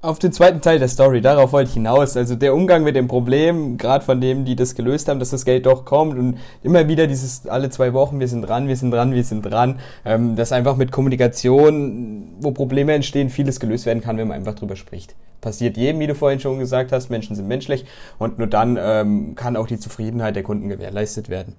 Auf 0.05 0.19
den 0.19 0.31
zweiten 0.31 0.61
Teil 0.61 0.77
der 0.77 0.87
Story, 0.87 1.19
darauf 1.19 1.51
wollte 1.51 1.69
ich 1.69 1.73
hinaus. 1.73 2.15
Also 2.15 2.35
der 2.35 2.53
Umgang 2.53 2.83
mit 2.83 2.95
dem 2.95 3.07
Problem, 3.07 3.75
gerade 3.77 4.05
von 4.05 4.21
denen, 4.21 4.45
die 4.45 4.55
das 4.55 4.75
gelöst 4.75 5.07
haben, 5.07 5.17
dass 5.17 5.31
das 5.31 5.45
Geld 5.45 5.65
doch 5.65 5.83
kommt 5.83 6.15
und 6.15 6.37
immer 6.61 6.87
wieder 6.87 7.07
dieses 7.07 7.47
alle 7.47 7.71
zwei 7.71 7.91
Wochen, 7.93 8.19
wir 8.19 8.27
sind 8.27 8.43
dran, 8.43 8.67
wir 8.67 8.75
sind 8.75 8.91
dran, 8.91 9.15
wir 9.15 9.23
sind 9.23 9.41
dran, 9.41 9.79
ähm, 10.05 10.35
dass 10.35 10.51
einfach 10.51 10.75
mit 10.77 10.91
Kommunikation, 10.91 12.35
wo 12.39 12.51
Probleme 12.51 12.93
entstehen, 12.93 13.31
vieles 13.31 13.59
gelöst 13.59 13.87
werden 13.87 14.03
kann, 14.03 14.19
wenn 14.19 14.27
man 14.27 14.37
einfach 14.37 14.53
drüber 14.53 14.75
spricht. 14.75 15.15
Passiert 15.41 15.75
jedem, 15.75 15.99
wie 15.99 16.07
du 16.07 16.13
vorhin 16.13 16.39
schon 16.39 16.59
gesagt 16.59 16.91
hast, 16.91 17.09
Menschen 17.09 17.35
sind 17.35 17.47
menschlich 17.47 17.85
und 18.19 18.37
nur 18.37 18.47
dann 18.47 18.77
ähm, 18.79 19.33
kann 19.33 19.55
auch 19.55 19.65
die 19.65 19.79
Zufriedenheit 19.79 20.35
der 20.35 20.43
Kunden 20.43 20.69
gewährleistet 20.69 21.29
werden. 21.29 21.55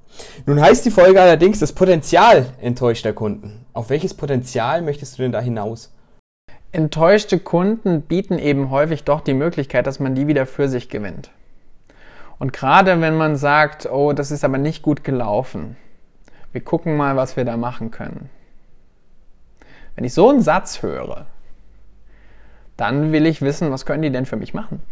Nun 0.47 0.61
heißt 0.61 0.87
die 0.87 0.93
Folge 0.93 1.21
allerdings 1.21 1.59
das 1.59 1.73
Potenzial 1.73 2.47
enttäuschter 2.61 3.12
Kunden. 3.12 3.67
Auf 3.73 3.91
welches 3.91 4.15
Potenzial 4.15 4.83
möchtest 4.83 5.19
du 5.19 5.23
denn 5.23 5.33
da 5.33 5.41
hinaus? 5.41 5.91
Enttäuschte 6.76 7.38
Kunden 7.38 8.02
bieten 8.02 8.38
eben 8.38 8.71
häufig 8.71 9.04
doch 9.04 9.23
die 9.23 9.33
Möglichkeit, 9.33 9.87
dass 9.87 9.99
man 9.99 10.14
die 10.14 10.26
wieder 10.26 10.45
für 10.45 10.68
sich 10.68 10.90
gewinnt. 10.90 11.30
Und 12.38 12.52
gerade 12.52 13.00
wenn 13.00 13.16
man 13.16 13.37
sagt, 13.37 13.90
oh, 13.90 14.12
das 14.12 14.30
ist 14.30 14.45
aber 14.45 14.59
nicht 14.59 14.83
gut 14.83 15.02
gelaufen, 15.02 15.76
wir 16.52 16.61
gucken 16.61 16.97
mal, 16.97 17.16
was 17.16 17.37
wir 17.37 17.47
da 17.47 17.56
machen 17.56 17.90
können. 17.90 18.28
Wenn 19.95 20.04
ich 20.04 20.12
so 20.12 20.28
einen 20.28 20.42
Satz 20.42 20.83
höre, 20.83 21.26
dann 22.76 23.11
will 23.11 23.25
ich 23.25 23.40
wissen, 23.40 23.71
was 23.71 23.87
können 23.87 24.02
die 24.02 24.11
denn 24.11 24.26
für 24.26 24.37
mich 24.37 24.52
machen? 24.52 24.83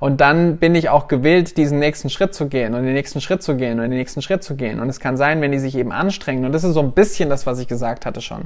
Und 0.00 0.20
dann 0.20 0.56
bin 0.58 0.74
ich 0.74 0.88
auch 0.88 1.08
gewillt, 1.08 1.56
diesen 1.56 1.78
nächsten 1.78 2.10
Schritt 2.10 2.34
zu 2.34 2.48
gehen 2.48 2.74
und 2.74 2.84
den 2.84 2.94
nächsten 2.94 3.20
Schritt 3.20 3.42
zu 3.42 3.56
gehen 3.56 3.78
und 3.78 3.90
den 3.90 3.98
nächsten 3.98 4.22
Schritt 4.22 4.42
zu 4.42 4.56
gehen. 4.56 4.80
Und 4.80 4.88
es 4.88 5.00
kann 5.00 5.16
sein, 5.16 5.40
wenn 5.40 5.52
die 5.52 5.58
sich 5.58 5.76
eben 5.76 5.92
anstrengen, 5.92 6.44
und 6.44 6.52
das 6.52 6.64
ist 6.64 6.74
so 6.74 6.80
ein 6.80 6.92
bisschen 6.92 7.30
das, 7.30 7.46
was 7.46 7.58
ich 7.58 7.68
gesagt 7.68 8.06
hatte 8.06 8.20
schon, 8.20 8.42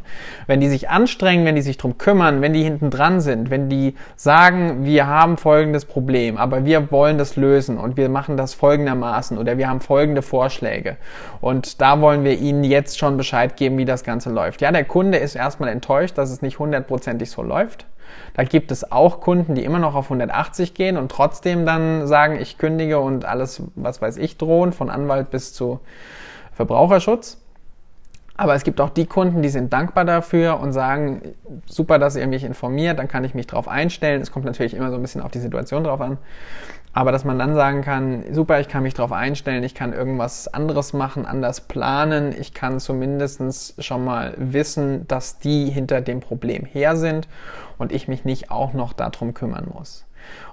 wenn 0.47 0.61
die 0.61 0.69
sich 0.69 0.89
anstrengen, 0.89 1.45
wenn 1.45 1.55
die 1.55 1.63
sich 1.63 1.77
drum 1.77 1.99
kümmern, 1.99 2.41
wenn 2.41 2.53
die 2.53 2.63
hinten 2.63 2.91
dran 2.91 3.21
sind, 3.21 3.51
wenn 3.51 3.69
die 3.69 3.95
sagen, 4.17 4.85
wir 4.85 5.07
haben 5.07 5.37
folgendes 5.37 5.85
Problem, 5.85 6.37
aber 6.37 6.65
wir 6.65 6.91
wollen 6.91 7.19
das 7.19 7.37
lösen 7.37 7.79
und 7.79 7.97
wir 7.97 8.09
machen 8.09 8.37
das 8.37 8.55
folgendermaßen 8.55 9.39
oder 9.39 9.59
wir 9.59 9.69
haben 9.69 9.81
folgende 9.81 10.23
Vorschläge. 10.23 10.97
Und 11.41 11.81
da 11.81 12.01
wollen 12.01 12.25
wir 12.25 12.39
ihnen 12.39 12.65
jetzt 12.65 12.99
schon 12.99 13.17
Bescheid 13.17 13.57
geben, 13.57 13.79
wie 13.79 13.85
das 13.85 14.05
Ganze 14.05 14.31
läuft. 14.31 14.61
Ja, 14.61 14.71
der 14.73 14.85
Kunde 14.85 15.19
ist 15.19 15.35
erstmal 15.35 15.71
enttäuscht, 15.71 16.17
dass 16.19 16.31
es 16.31 16.43
nicht 16.43 16.59
hundertprozentig 16.59 17.31
so 17.31 17.43
läuft. 17.43 17.87
Da 18.35 18.45
gibt 18.45 18.73
es 18.73 18.91
auch 18.91 19.21
Kunden, 19.21 19.55
die 19.55 19.65
immer 19.65 19.79
noch 19.79 19.95
auf 19.95 20.07
180 20.07 20.75
gehen 20.75 20.97
und 20.97 21.11
trotzdem 21.11 21.67
dann 21.67 22.07
sagen, 22.07 22.39
ich 22.41 22.59
kündige 22.59 23.01
und 23.01 23.25
alles, 23.25 23.63
was 23.75 24.01
weiß 24.01 24.17
ich, 24.17 24.37
drohen, 24.37 24.73
von 24.73 24.91
Anwalt 24.91 25.31
bis 25.31 25.53
zu 25.53 25.81
Verbraucherschutz. 26.53 27.39
Aber 28.41 28.55
es 28.55 28.65
gibt 28.65 28.81
auch 28.81 28.89
die 28.89 29.05
Kunden, 29.05 29.43
die 29.43 29.51
sind 29.51 29.71
dankbar 29.71 30.07
dafür 30.07 30.61
und 30.61 30.73
sagen, 30.73 31.35
super, 31.67 31.99
dass 31.99 32.17
ihr 32.17 32.27
mich 32.27 32.43
informiert, 32.43 32.99
dann 32.99 33.07
kann 33.07 33.23
ich 33.23 33.35
mich 33.35 33.47
darauf 33.47 33.69
einstellen. 33.69 34.23
Es 34.23 34.33
kommt 34.33 34.47
natürlich 34.47 34.73
immer 34.73 34.89
so 34.89 34.97
ein 34.97 35.03
bisschen 35.03 35.21
auf 35.21 35.31
die 35.31 35.41
Situation 35.41 35.85
drauf 35.85 36.01
an. 36.01 36.17
Aber 36.93 37.13
dass 37.13 37.25
man 37.25 37.39
dann 37.39 37.55
sagen 37.55 37.83
kann, 37.83 38.25
super, 38.33 38.59
ich 38.59 38.69
kann 38.69 38.83
mich 38.83 38.95
darauf 38.95 39.13
einstellen, 39.13 39.63
ich 39.63 39.75
kann 39.75 39.93
irgendwas 39.93 40.49
anderes 40.49 40.93
machen, 40.93 41.25
anders 41.25 41.61
planen, 41.61 42.35
ich 42.39 42.53
kann 42.53 42.81
zumindest 42.81 43.75
schon 43.83 44.05
mal 44.05 44.35
wissen, 44.37 45.07
dass 45.07 45.39
die 45.39 45.71
hinter 45.71 46.01
dem 46.01 46.19
Problem 46.19 46.65
her 46.65 46.97
sind 46.97 47.29
und 47.79 47.93
ich 47.93 48.09
mich 48.09 48.25
nicht 48.25 48.51
auch 48.51 48.73
noch 48.73 48.93
darum 48.93 49.35
kümmern 49.35 49.69
muss. 49.73 50.05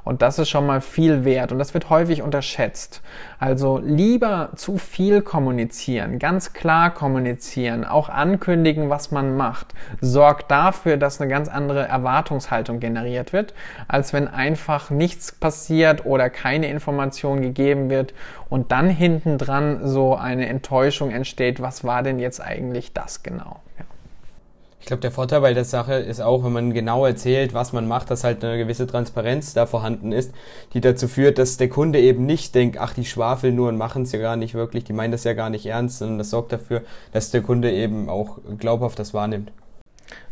Und 0.03 0.21
das 0.21 0.39
ist 0.39 0.47
schon 0.47 0.65
mal 0.65 0.79
viel 0.79 1.25
wert 1.25 1.51
und 1.51 1.59
das 1.59 1.73
wird 1.73 1.89
häufig 1.89 2.21
unterschätzt. 2.21 3.01
Also 3.39 3.79
lieber 3.83 4.51
zu 4.55 4.77
viel 4.77 5.21
kommunizieren, 5.21 6.17
ganz 6.17 6.53
klar 6.53 6.93
kommunizieren, 6.93 7.83
auch 7.83 8.07
ankündigen, 8.07 8.89
was 8.89 9.11
man 9.11 9.35
macht, 9.35 9.73
sorgt 9.99 10.49
dafür, 10.49 10.95
dass 10.95 11.19
eine 11.19 11.29
ganz 11.29 11.49
andere 11.49 11.85
Erwartungshaltung 11.85 12.79
generiert 12.79 13.33
wird, 13.33 13.53
als 13.89 14.13
wenn 14.13 14.29
einfach 14.29 14.89
nichts 14.89 15.33
passiert 15.33 16.05
oder 16.05 16.29
keine 16.29 16.69
Information 16.69 17.41
gegeben 17.41 17.89
wird 17.89 18.13
und 18.49 18.71
dann 18.71 18.89
hinten 18.89 19.37
dran 19.37 19.81
so 19.85 20.15
eine 20.15 20.47
Enttäuschung 20.47 21.11
entsteht, 21.11 21.61
was 21.61 21.83
war 21.83 22.01
denn 22.01 22.19
jetzt 22.19 22.39
eigentlich 22.39 22.93
das 22.93 23.23
genau? 23.23 23.59
Ja. 23.77 23.85
Ich 24.79 24.85
glaube, 24.85 25.01
der 25.01 25.11
Vorteil 25.11 25.41
bei 25.41 25.53
der 25.53 25.65
Sache 25.65 25.95
ist 25.95 26.21
auch, 26.21 26.45
wenn 26.45 26.53
man 26.53 26.73
genau 26.73 27.05
erzählt, 27.05 27.53
was 27.53 27.73
man 27.73 27.87
macht, 27.87 28.09
dass 28.09 28.23
halt 28.23 28.43
eine 28.43 28.57
gewisse 28.57 28.87
Transparenz 28.87 29.53
da 29.53 29.65
vorhanden 29.65 30.11
ist, 30.11 30.33
die 30.73 30.81
dazu 30.81 31.07
führt, 31.07 31.39
dass 31.39 31.57
der 31.57 31.67
Kunde 31.67 31.99
eben 31.99 32.25
nicht 32.25 32.55
denkt, 32.55 32.77
ach, 32.79 32.93
die 32.93 33.03
schwafeln 33.03 33.55
nur 33.55 33.67
und 33.69 33.77
machen 33.77 34.03
es 34.03 34.11
ja 34.13 34.19
gar 34.19 34.37
nicht 34.37 34.53
wirklich, 34.53 34.85
die 34.85 34.93
meinen 34.93 35.11
das 35.11 35.25
ja 35.25 35.33
gar 35.33 35.49
nicht 35.49 35.65
ernst, 35.65 35.99
sondern 35.99 36.19
das 36.19 36.29
sorgt 36.29 36.53
dafür, 36.53 36.83
dass 37.11 37.31
der 37.31 37.41
Kunde 37.41 37.71
eben 37.71 38.07
auch 38.07 38.37
glaubhaft 38.59 38.99
das 38.99 39.13
wahrnimmt. 39.13 39.51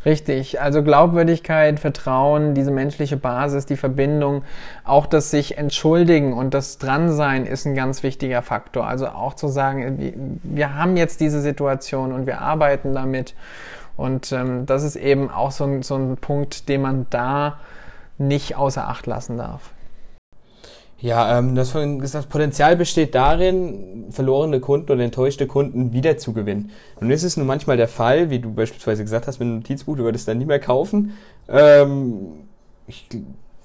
Richtig, 0.06 0.62
also 0.62 0.84
Glaubwürdigkeit, 0.84 1.80
Vertrauen, 1.80 2.54
diese 2.54 2.70
menschliche 2.70 3.18
Basis, 3.18 3.66
die 3.66 3.75
Verbindung, 3.75 4.44
auch 4.84 5.08
das 5.08 5.32
sich 5.32 5.58
entschuldigen 5.58 6.32
und 6.32 6.54
das 6.54 6.78
Dransein 6.78 7.48
ist 7.48 7.66
ein 7.66 7.74
ganz 7.74 8.04
wichtiger 8.04 8.44
Faktor. 8.44 8.88
Also 8.88 9.08
auch 9.08 9.34
zu 9.34 9.48
sagen, 9.48 10.40
wir 10.44 10.75
haben 10.75 10.96
jetzt 10.96 11.22
diese 11.22 11.42
Situation 11.42 12.14
und 12.14 12.28
wir 12.28 12.40
arbeiten 12.40 12.94
damit 12.94 13.34
und 13.98 14.32
ähm, 14.32 14.66
das 14.66 14.84
ist 14.84 14.96
eben 14.96 15.30
auch 15.30 15.52
so 15.52 15.64
ein, 15.64 15.84
so 15.84 15.96
ein 15.96 16.18
Punkt, 16.18 16.70
den 16.70 16.82
man 16.82 17.08
da 17.10 17.60
nicht 18.18 18.56
außer 18.56 18.88
Acht 18.88 19.08
lassen 19.08 19.38
darf. 19.38 19.72
Ja, 20.98 21.38
ähm, 21.38 21.56
das, 21.56 21.74
das 21.74 22.25
Potenzial 22.25 22.78
besteht 22.78 23.16
darin, 23.16 24.06
verlorene 24.12 24.60
Kunden 24.60 24.92
oder 24.92 25.04
enttäuschte 25.04 25.46
Kunden 25.46 25.94
wiederzugewinnen. 25.94 26.72
Und 27.00 27.12
ist 27.12 27.24
es 27.24 27.38
nun 27.38 27.46
manchmal 27.46 27.78
der 27.78 27.90
Fall, 27.90 28.30
wie 28.30 28.40
du 28.40 28.54
beispielsweise 28.54 29.04
gesagt 29.04 29.28
hast 29.28 29.40
mit 29.40 29.48
einem 29.48 29.58
Notizbuch, 29.58 29.98
du 29.98 30.04
würdest 30.04 30.28
dann 30.28 30.38
nie 30.38 30.46
mehr 30.46 30.60
kaufen. 30.60 31.14
Ähm, 31.50 32.48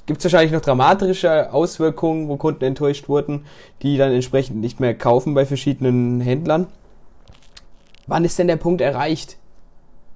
Gibt 0.07 0.19
es 0.19 0.25
wahrscheinlich 0.25 0.53
noch 0.53 0.61
dramatische 0.61 1.53
Auswirkungen, 1.53 2.29
wo 2.29 2.37
Kunden 2.37 2.65
enttäuscht 2.65 3.09
wurden, 3.09 3.45
die 3.83 3.97
dann 3.97 4.13
entsprechend 4.13 4.61
nicht 4.61 4.81
mehr 4.81 4.95
kaufen 4.95 5.35
bei 5.35 5.47
verschiedenen 5.47 6.21
Händlern? 6.21 6.67
Wann 8.09 8.25
ist 8.25 8.39
denn 8.39 8.49
der 8.49 8.57
Punkt 8.57 8.81
erreicht, 8.81 9.37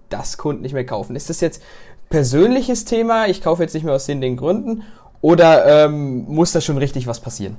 dass 0.08 0.38
Kunden 0.38 0.62
nicht 0.62 0.74
mehr 0.74 0.86
kaufen? 0.86 1.16
Ist 1.16 1.30
das 1.30 1.40
jetzt 1.40 1.62
persönliches 2.10 2.84
Thema, 2.84 3.26
ich 3.26 3.42
kaufe 3.42 3.62
jetzt 3.62 3.74
nicht 3.74 3.84
mehr 3.84 3.94
aus 3.94 4.06
den, 4.06 4.20
den 4.20 4.36
Gründen, 4.36 4.84
oder 5.20 5.86
ähm, 5.86 6.26
muss 6.28 6.52
da 6.52 6.60
schon 6.60 6.76
richtig 6.76 7.06
was 7.06 7.20
passieren? 7.20 7.56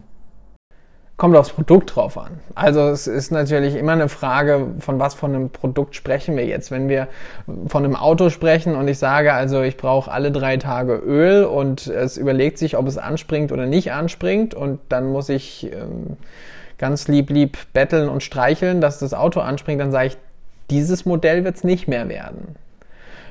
Kommt 1.17 1.35
aufs 1.37 1.49
Produkt 1.49 1.95
drauf 1.95 2.17
an. 2.17 2.41
Also 2.55 2.89
es 2.89 3.07
ist 3.07 3.31
natürlich 3.31 3.75
immer 3.75 3.93
eine 3.93 4.09
Frage, 4.09 4.67
von 4.79 4.99
was 4.99 5.13
von 5.13 5.33
einem 5.33 5.49
Produkt 5.49 5.95
sprechen 5.95 6.35
wir 6.35 6.45
jetzt. 6.45 6.71
Wenn 6.71 6.89
wir 6.89 7.07
von 7.67 7.85
einem 7.85 7.95
Auto 7.95 8.29
sprechen 8.29 8.75
und 8.75 8.87
ich 8.89 8.99
sage 8.99 9.33
also, 9.33 9.61
ich 9.61 9.77
brauche 9.77 10.11
alle 10.11 10.31
drei 10.31 10.57
Tage 10.57 10.93
Öl 10.93 11.45
und 11.45 11.87
es 11.87 12.17
überlegt 12.17 12.57
sich, 12.57 12.77
ob 12.77 12.85
es 12.85 12.97
anspringt 12.97 13.53
oder 13.53 13.65
nicht 13.65 13.93
anspringt 13.93 14.53
und 14.53 14.79
dann 14.89 15.07
muss 15.07 15.29
ich 15.29 15.71
ähm, 15.71 16.17
ganz 16.77 17.07
lieb, 17.07 17.29
lieb 17.29 17.57
betteln 17.73 18.09
und 18.09 18.21
streicheln, 18.21 18.81
dass 18.81 18.99
das 18.99 19.13
Auto 19.13 19.39
anspringt, 19.39 19.79
dann 19.79 19.91
sage 19.91 20.07
ich, 20.07 20.17
dieses 20.69 21.05
Modell 21.05 21.43
wird 21.43 21.55
es 21.55 21.63
nicht 21.63 21.87
mehr 21.87 22.09
werden. 22.09 22.55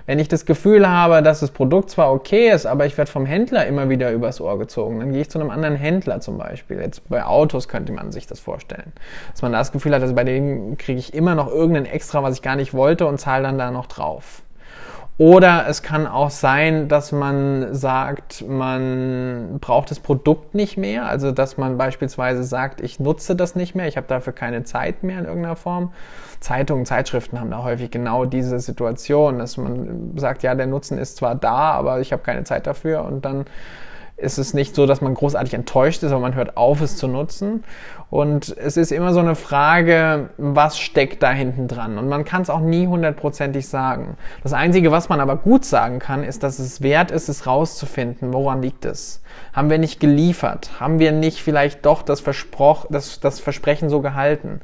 Wenn 0.06 0.18
ich 0.18 0.28
das 0.28 0.44
Gefühl 0.44 0.86
habe, 0.86 1.22
dass 1.22 1.40
das 1.40 1.50
Produkt 1.50 1.88
zwar 1.88 2.12
okay 2.12 2.50
ist, 2.50 2.66
aber 2.66 2.84
ich 2.84 2.98
werde 2.98 3.10
vom 3.10 3.24
Händler 3.24 3.66
immer 3.66 3.88
wieder 3.88 4.12
übers 4.12 4.38
Ohr 4.38 4.58
gezogen, 4.58 5.00
dann 5.00 5.12
gehe 5.12 5.22
ich 5.22 5.30
zu 5.30 5.38
einem 5.38 5.48
anderen 5.48 5.76
Händler 5.76 6.20
zum 6.20 6.36
Beispiel. 6.36 6.78
Jetzt 6.78 7.08
bei 7.08 7.24
Autos 7.24 7.68
könnte 7.68 7.92
man 7.92 8.12
sich 8.12 8.26
das 8.26 8.38
vorstellen. 8.38 8.92
Dass 9.32 9.40
man 9.40 9.52
das 9.52 9.72
Gefühl 9.72 9.94
hat, 9.94 10.02
also 10.02 10.14
bei 10.14 10.24
dem 10.24 10.76
kriege 10.76 10.98
ich 10.98 11.14
immer 11.14 11.34
noch 11.34 11.48
irgendein 11.48 11.86
Extra, 11.86 12.22
was 12.22 12.36
ich 12.36 12.42
gar 12.42 12.56
nicht 12.56 12.74
wollte 12.74 13.06
und 13.06 13.18
zahle 13.18 13.44
dann 13.44 13.56
da 13.56 13.70
noch 13.70 13.86
drauf. 13.86 14.43
Oder 15.16 15.66
es 15.68 15.84
kann 15.84 16.08
auch 16.08 16.30
sein, 16.30 16.88
dass 16.88 17.12
man 17.12 17.72
sagt, 17.72 18.44
man 18.48 19.58
braucht 19.60 19.92
das 19.92 20.00
Produkt 20.00 20.56
nicht 20.56 20.76
mehr. 20.76 21.06
Also 21.06 21.30
dass 21.30 21.56
man 21.56 21.78
beispielsweise 21.78 22.42
sagt, 22.42 22.80
ich 22.80 22.98
nutze 22.98 23.36
das 23.36 23.54
nicht 23.54 23.76
mehr, 23.76 23.86
ich 23.86 23.96
habe 23.96 24.08
dafür 24.08 24.32
keine 24.32 24.64
Zeit 24.64 25.04
mehr 25.04 25.20
in 25.20 25.24
irgendeiner 25.26 25.54
Form. 25.54 25.92
Zeitungen, 26.40 26.84
Zeitschriften 26.84 27.38
haben 27.38 27.50
da 27.50 27.62
häufig 27.62 27.92
genau 27.92 28.24
diese 28.24 28.58
Situation, 28.58 29.38
dass 29.38 29.56
man 29.56 30.14
sagt, 30.16 30.42
ja, 30.42 30.56
der 30.56 30.66
Nutzen 30.66 30.98
ist 30.98 31.16
zwar 31.16 31.36
da, 31.36 31.70
aber 31.70 32.00
ich 32.00 32.12
habe 32.12 32.22
keine 32.22 32.42
Zeit 32.42 32.66
dafür 32.66 33.04
und 33.04 33.24
dann 33.24 33.44
ist 34.16 34.38
es 34.38 34.54
nicht 34.54 34.74
so, 34.74 34.86
dass 34.86 35.00
man 35.00 35.14
großartig 35.14 35.54
enttäuscht 35.54 36.02
ist, 36.02 36.12
aber 36.12 36.20
man 36.20 36.34
hört 36.34 36.56
auf, 36.56 36.80
es 36.80 36.96
zu 36.96 37.08
nutzen. 37.08 37.64
Und 38.10 38.56
es 38.56 38.76
ist 38.76 38.92
immer 38.92 39.12
so 39.12 39.18
eine 39.18 39.34
Frage, 39.34 40.28
was 40.36 40.78
steckt 40.78 41.22
da 41.22 41.32
hinten 41.32 41.66
dran? 41.66 41.98
Und 41.98 42.08
man 42.08 42.24
kann 42.24 42.42
es 42.42 42.50
auch 42.50 42.60
nie 42.60 42.86
hundertprozentig 42.86 43.66
sagen. 43.66 44.16
Das 44.44 44.52
Einzige, 44.52 44.92
was 44.92 45.08
man 45.08 45.20
aber 45.20 45.36
gut 45.36 45.64
sagen 45.64 45.98
kann, 45.98 46.22
ist, 46.22 46.44
dass 46.44 46.60
es 46.60 46.80
wert 46.80 47.10
ist, 47.10 47.28
es 47.28 47.46
rauszufinden. 47.46 48.32
Woran 48.32 48.62
liegt 48.62 48.84
es? 48.84 49.20
Haben 49.52 49.68
wir 49.68 49.78
nicht 49.78 49.98
geliefert? 49.98 50.70
Haben 50.78 51.00
wir 51.00 51.10
nicht 51.10 51.42
vielleicht 51.42 51.84
doch 51.86 52.02
das, 52.02 52.20
Versproch, 52.20 52.86
das, 52.88 53.18
das 53.18 53.40
Versprechen 53.40 53.88
so 53.88 54.00
gehalten? 54.00 54.60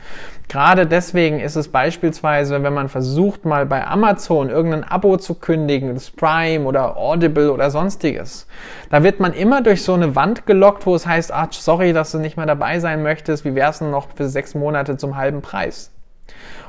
Gerade 0.48 0.86
deswegen 0.86 1.40
ist 1.40 1.56
es 1.56 1.68
beispielsweise, 1.68 2.62
wenn 2.62 2.74
man 2.74 2.88
versucht, 2.88 3.44
mal 3.44 3.66
bei 3.66 3.86
Amazon 3.86 4.50
irgendein 4.50 4.84
Abo 4.84 5.16
zu 5.16 5.34
kündigen, 5.34 5.94
das 5.94 6.10
Prime 6.10 6.64
oder 6.66 6.96
Audible 6.96 7.52
oder 7.52 7.70
sonstiges, 7.70 8.46
da 8.90 9.02
wird 9.04 9.20
man 9.20 9.32
immer 9.40 9.62
durch 9.62 9.82
so 9.82 9.94
eine 9.94 10.14
Wand 10.14 10.46
gelockt, 10.46 10.86
wo 10.86 10.94
es 10.94 11.06
heißt, 11.06 11.32
ah, 11.32 11.48
sorry, 11.50 11.92
dass 11.92 12.12
du 12.12 12.18
nicht 12.18 12.36
mehr 12.36 12.46
dabei 12.46 12.78
sein 12.78 13.02
möchtest, 13.02 13.44
wie 13.44 13.54
wär's 13.54 13.80
denn 13.80 13.90
noch 13.90 14.08
für 14.14 14.28
sechs 14.28 14.54
Monate 14.54 14.96
zum 14.96 15.16
halben 15.16 15.42
Preis? 15.42 15.90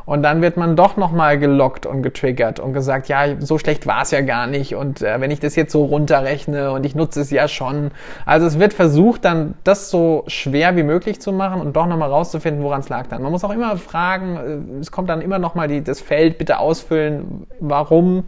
Und 0.05 0.23
dann 0.23 0.41
wird 0.41 0.57
man 0.57 0.75
doch 0.75 0.97
nochmal 0.97 1.37
gelockt 1.37 1.85
und 1.85 2.01
getriggert 2.01 2.59
und 2.59 2.73
gesagt, 2.73 3.07
ja, 3.07 3.39
so 3.39 3.57
schlecht 3.57 3.85
war 3.85 4.01
es 4.01 4.11
ja 4.11 4.21
gar 4.21 4.47
nicht. 4.47 4.75
Und 4.75 5.01
äh, 5.01 5.21
wenn 5.21 5.31
ich 5.31 5.39
das 5.39 5.55
jetzt 5.55 5.71
so 5.71 5.85
runterrechne 5.85 6.71
und 6.71 6.85
ich 6.85 6.95
nutze 6.95 7.21
es 7.21 7.31
ja 7.31 7.47
schon. 7.47 7.91
Also 8.25 8.47
es 8.47 8.59
wird 8.59 8.73
versucht, 8.73 9.25
dann 9.25 9.53
das 9.63 9.89
so 9.89 10.23
schwer 10.27 10.75
wie 10.75 10.83
möglich 10.83 11.21
zu 11.21 11.31
machen 11.31 11.61
und 11.61 11.75
doch 11.75 11.85
nochmal 11.85 12.09
rauszufinden, 12.09 12.63
woran 12.63 12.81
es 12.81 12.89
lag 12.89 13.07
dann. 13.07 13.21
Man 13.21 13.31
muss 13.31 13.43
auch 13.43 13.53
immer 13.53 13.77
fragen, 13.77 14.73
äh, 14.77 14.79
es 14.79 14.91
kommt 14.91 15.09
dann 15.09 15.21
immer 15.21 15.39
nochmal 15.39 15.81
das 15.81 16.01
Feld, 16.01 16.37
bitte 16.37 16.59
ausfüllen, 16.59 17.45
warum 17.59 18.23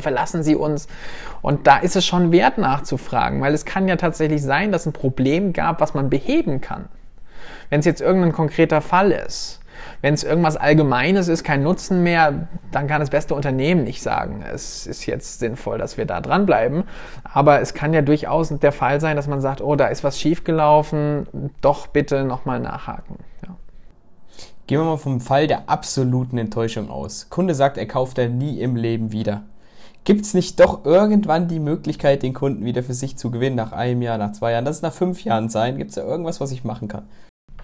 verlassen 0.00 0.42
Sie 0.42 0.54
uns. 0.54 0.88
Und 1.42 1.66
da 1.66 1.78
ist 1.78 1.96
es 1.96 2.06
schon 2.06 2.32
wert 2.32 2.58
nachzufragen, 2.58 3.40
weil 3.40 3.54
es 3.54 3.64
kann 3.64 3.88
ja 3.88 3.96
tatsächlich 3.96 4.42
sein, 4.42 4.72
dass 4.72 4.86
ein 4.86 4.92
Problem 4.92 5.52
gab, 5.52 5.80
was 5.80 5.94
man 5.94 6.10
beheben 6.10 6.60
kann. 6.60 6.88
Wenn 7.70 7.80
es 7.80 7.86
jetzt 7.86 8.00
irgendein 8.00 8.32
konkreter 8.32 8.80
Fall 8.80 9.10
ist, 9.12 9.60
wenn 10.00 10.14
es 10.14 10.24
irgendwas 10.24 10.56
Allgemeines 10.56 11.28
ist, 11.28 11.44
kein 11.44 11.62
Nutzen 11.62 12.02
mehr, 12.02 12.48
dann 12.70 12.86
kann 12.86 13.00
das 13.00 13.10
beste 13.10 13.34
Unternehmen 13.34 13.84
nicht 13.84 14.02
sagen, 14.02 14.44
es 14.52 14.86
ist 14.86 15.06
jetzt 15.06 15.40
sinnvoll, 15.40 15.78
dass 15.78 15.96
wir 15.96 16.06
da 16.06 16.20
dranbleiben. 16.20 16.84
Aber 17.24 17.60
es 17.60 17.74
kann 17.74 17.92
ja 17.92 18.02
durchaus 18.02 18.48
der 18.48 18.72
Fall 18.72 19.00
sein, 19.00 19.16
dass 19.16 19.26
man 19.26 19.40
sagt, 19.40 19.60
oh, 19.60 19.76
da 19.76 19.86
ist 19.86 20.04
was 20.04 20.20
schiefgelaufen, 20.20 21.52
doch 21.60 21.86
bitte 21.88 22.24
nochmal 22.24 22.60
nachhaken. 22.60 23.16
Ja. 23.46 23.56
Gehen 24.66 24.80
wir 24.80 24.84
mal 24.84 24.96
vom 24.98 25.20
Fall 25.20 25.46
der 25.46 25.68
absoluten 25.68 26.38
Enttäuschung 26.38 26.90
aus. 26.90 27.28
Kunde 27.30 27.54
sagt, 27.54 27.78
er 27.78 27.86
kauft 27.86 28.18
er 28.18 28.28
nie 28.28 28.60
im 28.60 28.76
Leben 28.76 29.12
wieder. 29.12 29.44
Gibt 30.04 30.22
es 30.22 30.34
nicht 30.34 30.58
doch 30.58 30.84
irgendwann 30.84 31.48
die 31.48 31.60
Möglichkeit, 31.60 32.22
den 32.22 32.32
Kunden 32.32 32.64
wieder 32.64 32.82
für 32.82 32.94
sich 32.94 33.16
zu 33.16 33.30
gewinnen, 33.30 33.56
nach 33.56 33.72
einem 33.72 34.00
Jahr, 34.02 34.16
nach 34.16 34.32
zwei 34.32 34.52
Jahren? 34.52 34.64
Das 34.64 34.76
ist 34.76 34.82
nach 34.82 34.92
fünf 34.92 35.22
Jahren 35.22 35.48
sein. 35.48 35.76
Gibt 35.76 35.90
es 35.90 35.96
da 35.96 36.02
irgendwas, 36.02 36.40
was 36.40 36.50
ich 36.50 36.64
machen 36.64 36.88
kann? 36.88 37.04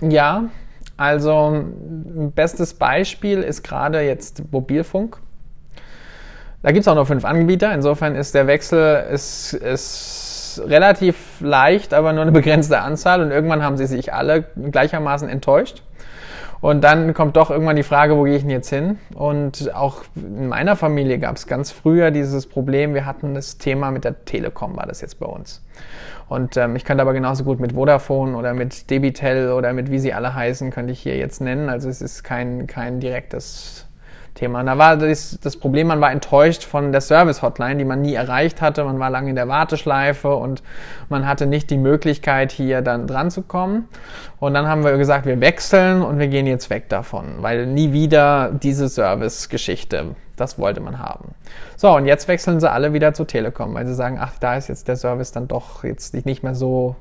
Ja, 0.00 0.44
also 0.96 1.64
bestes 2.34 2.74
Beispiel 2.74 3.40
ist 3.42 3.62
gerade 3.62 4.00
jetzt 4.02 4.52
Mobilfunk. 4.52 5.18
Da 6.62 6.72
gibt 6.72 6.82
es 6.82 6.88
auch 6.88 6.94
nur 6.94 7.06
fünf 7.06 7.24
Anbieter. 7.24 7.74
Insofern 7.74 8.14
ist 8.14 8.34
der 8.34 8.46
Wechsel 8.46 9.04
ist, 9.12 9.54
ist 9.54 10.62
relativ 10.66 11.40
leicht, 11.40 11.92
aber 11.92 12.12
nur 12.12 12.22
eine 12.22 12.32
begrenzte 12.32 12.80
Anzahl. 12.80 13.20
Und 13.20 13.30
irgendwann 13.30 13.62
haben 13.62 13.76
sie 13.76 13.86
sich 13.86 14.14
alle 14.14 14.44
gleichermaßen 14.70 15.28
enttäuscht. 15.28 15.82
Und 16.64 16.82
dann 16.82 17.12
kommt 17.12 17.36
doch 17.36 17.50
irgendwann 17.50 17.76
die 17.76 17.82
Frage, 17.82 18.16
wo 18.16 18.22
gehe 18.22 18.36
ich 18.36 18.40
denn 18.40 18.50
jetzt 18.50 18.70
hin? 18.70 18.98
Und 19.14 19.74
auch 19.74 20.02
in 20.16 20.48
meiner 20.48 20.76
Familie 20.76 21.18
gab 21.18 21.36
es 21.36 21.46
ganz 21.46 21.70
früher 21.70 22.10
dieses 22.10 22.46
Problem, 22.46 22.94
wir 22.94 23.04
hatten 23.04 23.34
das 23.34 23.58
Thema 23.58 23.90
mit 23.90 24.04
der 24.04 24.24
Telekom, 24.24 24.74
war 24.74 24.86
das 24.86 25.02
jetzt 25.02 25.20
bei 25.20 25.26
uns. 25.26 25.62
Und 26.26 26.56
ähm, 26.56 26.74
ich 26.74 26.86
könnte 26.86 27.02
aber 27.02 27.12
genauso 27.12 27.44
gut 27.44 27.60
mit 27.60 27.72
Vodafone 27.72 28.34
oder 28.34 28.54
mit 28.54 28.88
Debitel 28.88 29.52
oder 29.52 29.74
mit 29.74 29.90
wie 29.90 29.98
sie 29.98 30.14
alle 30.14 30.34
heißen, 30.34 30.70
könnte 30.70 30.94
ich 30.94 31.00
hier 31.00 31.18
jetzt 31.18 31.42
nennen. 31.42 31.68
Also 31.68 31.90
es 31.90 32.00
ist 32.00 32.22
kein, 32.22 32.66
kein 32.66 32.98
direktes 32.98 33.83
Thema. 34.34 34.60
Und 34.60 34.66
da 34.66 34.76
war 34.78 34.96
das, 34.96 35.38
das 35.40 35.56
Problem, 35.56 35.86
man 35.86 36.00
war 36.00 36.10
enttäuscht 36.10 36.64
von 36.64 36.92
der 36.92 37.00
Service-Hotline, 37.00 37.76
die 37.76 37.84
man 37.84 38.02
nie 38.02 38.14
erreicht 38.14 38.60
hatte. 38.60 38.84
Man 38.84 38.98
war 38.98 39.08
lange 39.10 39.30
in 39.30 39.36
der 39.36 39.48
Warteschleife 39.48 40.34
und 40.34 40.62
man 41.08 41.26
hatte 41.26 41.46
nicht 41.46 41.70
die 41.70 41.78
Möglichkeit, 41.78 42.52
hier 42.52 42.82
dann 42.82 43.06
dran 43.06 43.30
zu 43.30 43.42
kommen. 43.42 43.88
Und 44.40 44.54
dann 44.54 44.66
haben 44.66 44.84
wir 44.84 44.96
gesagt, 44.98 45.26
wir 45.26 45.40
wechseln 45.40 46.02
und 46.02 46.18
wir 46.18 46.28
gehen 46.28 46.46
jetzt 46.46 46.68
weg 46.68 46.88
davon, 46.88 47.36
weil 47.38 47.66
nie 47.66 47.92
wieder 47.92 48.50
diese 48.50 48.88
Service-Geschichte, 48.88 50.16
das 50.36 50.58
wollte 50.58 50.80
man 50.80 50.98
haben. 50.98 51.34
So, 51.76 51.94
und 51.94 52.06
jetzt 52.06 52.26
wechseln 52.26 52.58
sie 52.58 52.70
alle 52.70 52.92
wieder 52.92 53.14
zu 53.14 53.24
Telekom, 53.24 53.74
weil 53.74 53.86
sie 53.86 53.94
sagen, 53.94 54.18
ach, 54.20 54.32
da 54.40 54.56
ist 54.56 54.68
jetzt 54.68 54.88
der 54.88 54.96
Service 54.96 55.30
dann 55.32 55.46
doch 55.46 55.84
jetzt 55.84 56.14
nicht 56.26 56.42
mehr 56.42 56.54
so 56.54 56.96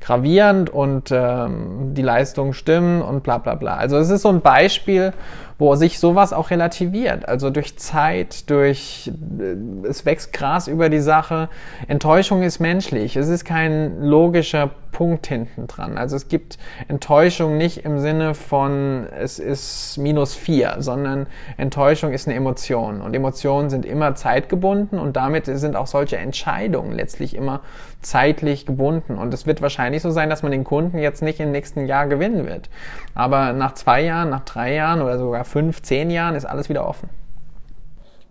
gravierend 0.00 0.70
und 0.70 1.10
ähm, 1.10 1.94
die 1.94 2.02
Leistungen 2.02 2.52
stimmen 2.52 3.02
und 3.02 3.22
bla 3.22 3.38
bla 3.38 3.54
bla. 3.54 3.76
Also 3.76 3.96
es 3.98 4.10
ist 4.10 4.22
so 4.22 4.28
ein 4.28 4.40
Beispiel, 4.40 5.12
wo 5.58 5.74
sich 5.74 5.98
sowas 5.98 6.32
auch 6.32 6.50
relativiert. 6.50 7.28
Also 7.28 7.50
durch 7.50 7.76
Zeit, 7.76 8.48
durch 8.48 9.10
äh, 9.40 9.86
es 9.86 10.06
wächst 10.06 10.32
Gras 10.32 10.68
über 10.68 10.88
die 10.88 11.00
Sache. 11.00 11.48
Enttäuschung 11.88 12.42
ist 12.42 12.60
menschlich. 12.60 13.16
Es 13.16 13.28
ist 13.28 13.44
kein 13.44 14.00
logischer 14.02 14.70
Punkt 14.92 15.26
hinten 15.26 15.66
dran. 15.66 15.98
Also 15.98 16.16
es 16.16 16.28
gibt 16.28 16.58
Enttäuschung 16.88 17.56
nicht 17.56 17.84
im 17.84 17.98
Sinne 17.98 18.34
von 18.34 19.06
es 19.18 19.38
ist 19.38 19.98
minus 19.98 20.34
vier, 20.34 20.76
sondern 20.78 21.26
Enttäuschung 21.56 22.12
ist 22.12 22.26
eine 22.26 22.36
Emotion. 22.36 23.00
Und 23.00 23.14
Emotionen 23.14 23.70
sind 23.70 23.84
immer 23.84 24.14
zeitgebunden 24.14 24.98
und 24.98 25.16
damit 25.16 25.46
sind 25.46 25.76
auch 25.76 25.86
solche 25.86 26.16
Entscheidungen 26.16 26.92
letztlich 26.92 27.34
immer 27.36 27.60
zeitlich 28.00 28.64
gebunden. 28.64 29.18
Und 29.18 29.34
es 29.34 29.46
wird 29.46 29.60
wahrscheinlich 29.60 30.02
so 30.02 30.10
sein, 30.10 30.30
dass 30.30 30.42
man 30.42 30.52
den 30.52 30.64
Kunden 30.64 30.98
jetzt 30.98 31.22
nicht 31.22 31.40
im 31.40 31.50
nächsten 31.50 31.86
Jahr 31.86 32.06
gewinnen 32.06 32.46
wird. 32.46 32.68
Aber 33.14 33.52
nach 33.52 33.74
zwei 33.74 34.02
Jahren, 34.02 34.30
nach 34.30 34.44
drei 34.44 34.74
Jahren 34.74 35.02
oder 35.02 35.18
sogar 35.18 35.44
fünf, 35.48 35.82
zehn 35.82 36.10
Jahren 36.10 36.34
ist 36.34 36.44
alles 36.44 36.68
wieder 36.68 36.86
offen. 36.86 37.08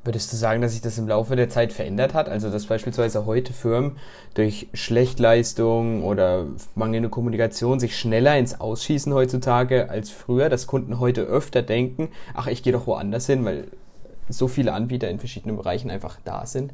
Würdest 0.03 0.31
du 0.31 0.37
sagen, 0.37 0.61
dass 0.61 0.71
sich 0.71 0.81
das 0.81 0.97
im 0.97 1.07
Laufe 1.09 1.35
der 1.35 1.49
Zeit 1.49 1.73
verändert 1.73 2.13
hat? 2.13 2.29
Also, 2.29 2.49
dass 2.49 2.67
beispielsweise 2.67 3.25
heute 3.25 3.51
Firmen 3.51 3.97
durch 4.35 4.67
Schlechtleistung 4.73 6.05
oder 6.05 6.45
mangelnde 6.75 7.09
Kommunikation 7.09 7.81
sich 7.81 7.97
schneller 7.99 8.37
ins 8.37 8.61
Ausschießen 8.61 9.13
heutzutage 9.13 9.89
als 9.89 10.09
früher, 10.09 10.47
dass 10.47 10.65
Kunden 10.65 11.01
heute 11.01 11.23
öfter 11.23 11.61
denken, 11.61 12.07
ach, 12.33 12.47
ich 12.47 12.63
gehe 12.63 12.71
doch 12.71 12.87
woanders 12.87 13.25
hin, 13.25 13.43
weil 13.43 13.65
so 14.29 14.47
viele 14.47 14.71
Anbieter 14.71 15.09
in 15.09 15.19
verschiedenen 15.19 15.57
Bereichen 15.57 15.91
einfach 15.91 16.19
da 16.23 16.45
sind? 16.45 16.71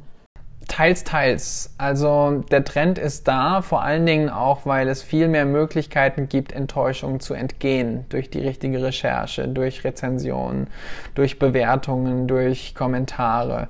Teils, 0.68 1.04
teils. 1.04 1.74
Also 1.78 2.44
der 2.50 2.64
Trend 2.64 2.98
ist 2.98 3.28
da, 3.28 3.62
vor 3.62 3.82
allen 3.82 4.06
Dingen 4.06 4.28
auch, 4.28 4.66
weil 4.66 4.88
es 4.88 5.02
viel 5.02 5.28
mehr 5.28 5.44
Möglichkeiten 5.44 6.28
gibt, 6.28 6.52
Enttäuschungen 6.52 7.20
zu 7.20 7.34
entgehen 7.34 8.06
durch 8.08 8.30
die 8.30 8.40
richtige 8.40 8.82
Recherche, 8.82 9.46
durch 9.46 9.84
Rezensionen, 9.84 10.68
durch 11.14 11.38
Bewertungen, 11.38 12.26
durch 12.26 12.74
Kommentare, 12.74 13.68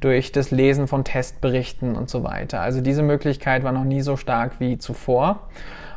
durch 0.00 0.32
das 0.32 0.50
Lesen 0.50 0.86
von 0.88 1.04
Testberichten 1.04 1.96
und 1.96 2.08
so 2.08 2.22
weiter. 2.22 2.60
Also 2.60 2.80
diese 2.80 3.02
Möglichkeit 3.02 3.64
war 3.64 3.72
noch 3.72 3.84
nie 3.84 4.02
so 4.02 4.16
stark 4.16 4.60
wie 4.60 4.78
zuvor. 4.78 5.40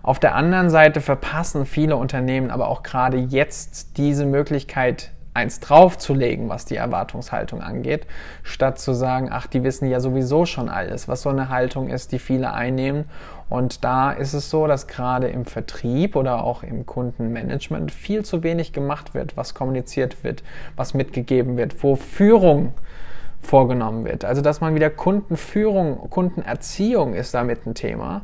Auf 0.01 0.19
der 0.19 0.35
anderen 0.35 0.69
Seite 0.69 1.01
verpassen 1.01 1.65
viele 1.65 1.95
Unternehmen 1.95 2.49
aber 2.49 2.69
auch 2.69 2.83
gerade 2.83 3.17
jetzt 3.17 3.97
diese 3.97 4.25
Möglichkeit 4.25 5.11
eins 5.33 5.59
draufzulegen, 5.59 6.49
was 6.49 6.65
die 6.65 6.75
Erwartungshaltung 6.75 7.61
angeht, 7.61 8.07
statt 8.43 8.79
zu 8.79 8.93
sagen, 8.93 9.29
ach, 9.31 9.47
die 9.47 9.63
wissen 9.63 9.89
ja 9.89 9.99
sowieso 9.99 10.45
schon 10.45 10.69
alles, 10.69 11.07
was 11.07 11.21
so 11.21 11.29
eine 11.29 11.49
Haltung 11.49 11.89
ist, 11.89 12.11
die 12.11 12.19
viele 12.19 12.53
einnehmen. 12.53 13.05
Und 13.47 13.83
da 13.83 14.11
ist 14.11 14.33
es 14.33 14.49
so, 14.49 14.67
dass 14.67 14.87
gerade 14.87 15.27
im 15.27 15.45
Vertrieb 15.45 16.15
oder 16.15 16.43
auch 16.43 16.63
im 16.63 16.85
Kundenmanagement 16.85 17.91
viel 17.91 18.23
zu 18.23 18.43
wenig 18.43 18.73
gemacht 18.73 19.13
wird, 19.13 19.37
was 19.37 19.53
kommuniziert 19.53 20.23
wird, 20.23 20.43
was 20.75 20.93
mitgegeben 20.93 21.57
wird, 21.57 21.83
wo 21.83 21.95
Führung 21.95 22.73
vorgenommen 23.41 24.05
wird. 24.05 24.25
Also 24.25 24.41
dass 24.41 24.61
man 24.61 24.75
wieder 24.75 24.89
Kundenführung, 24.89 26.09
Kundenerziehung 26.09 27.13
ist 27.13 27.33
damit 27.33 27.65
ein 27.65 27.73
Thema. 27.73 28.21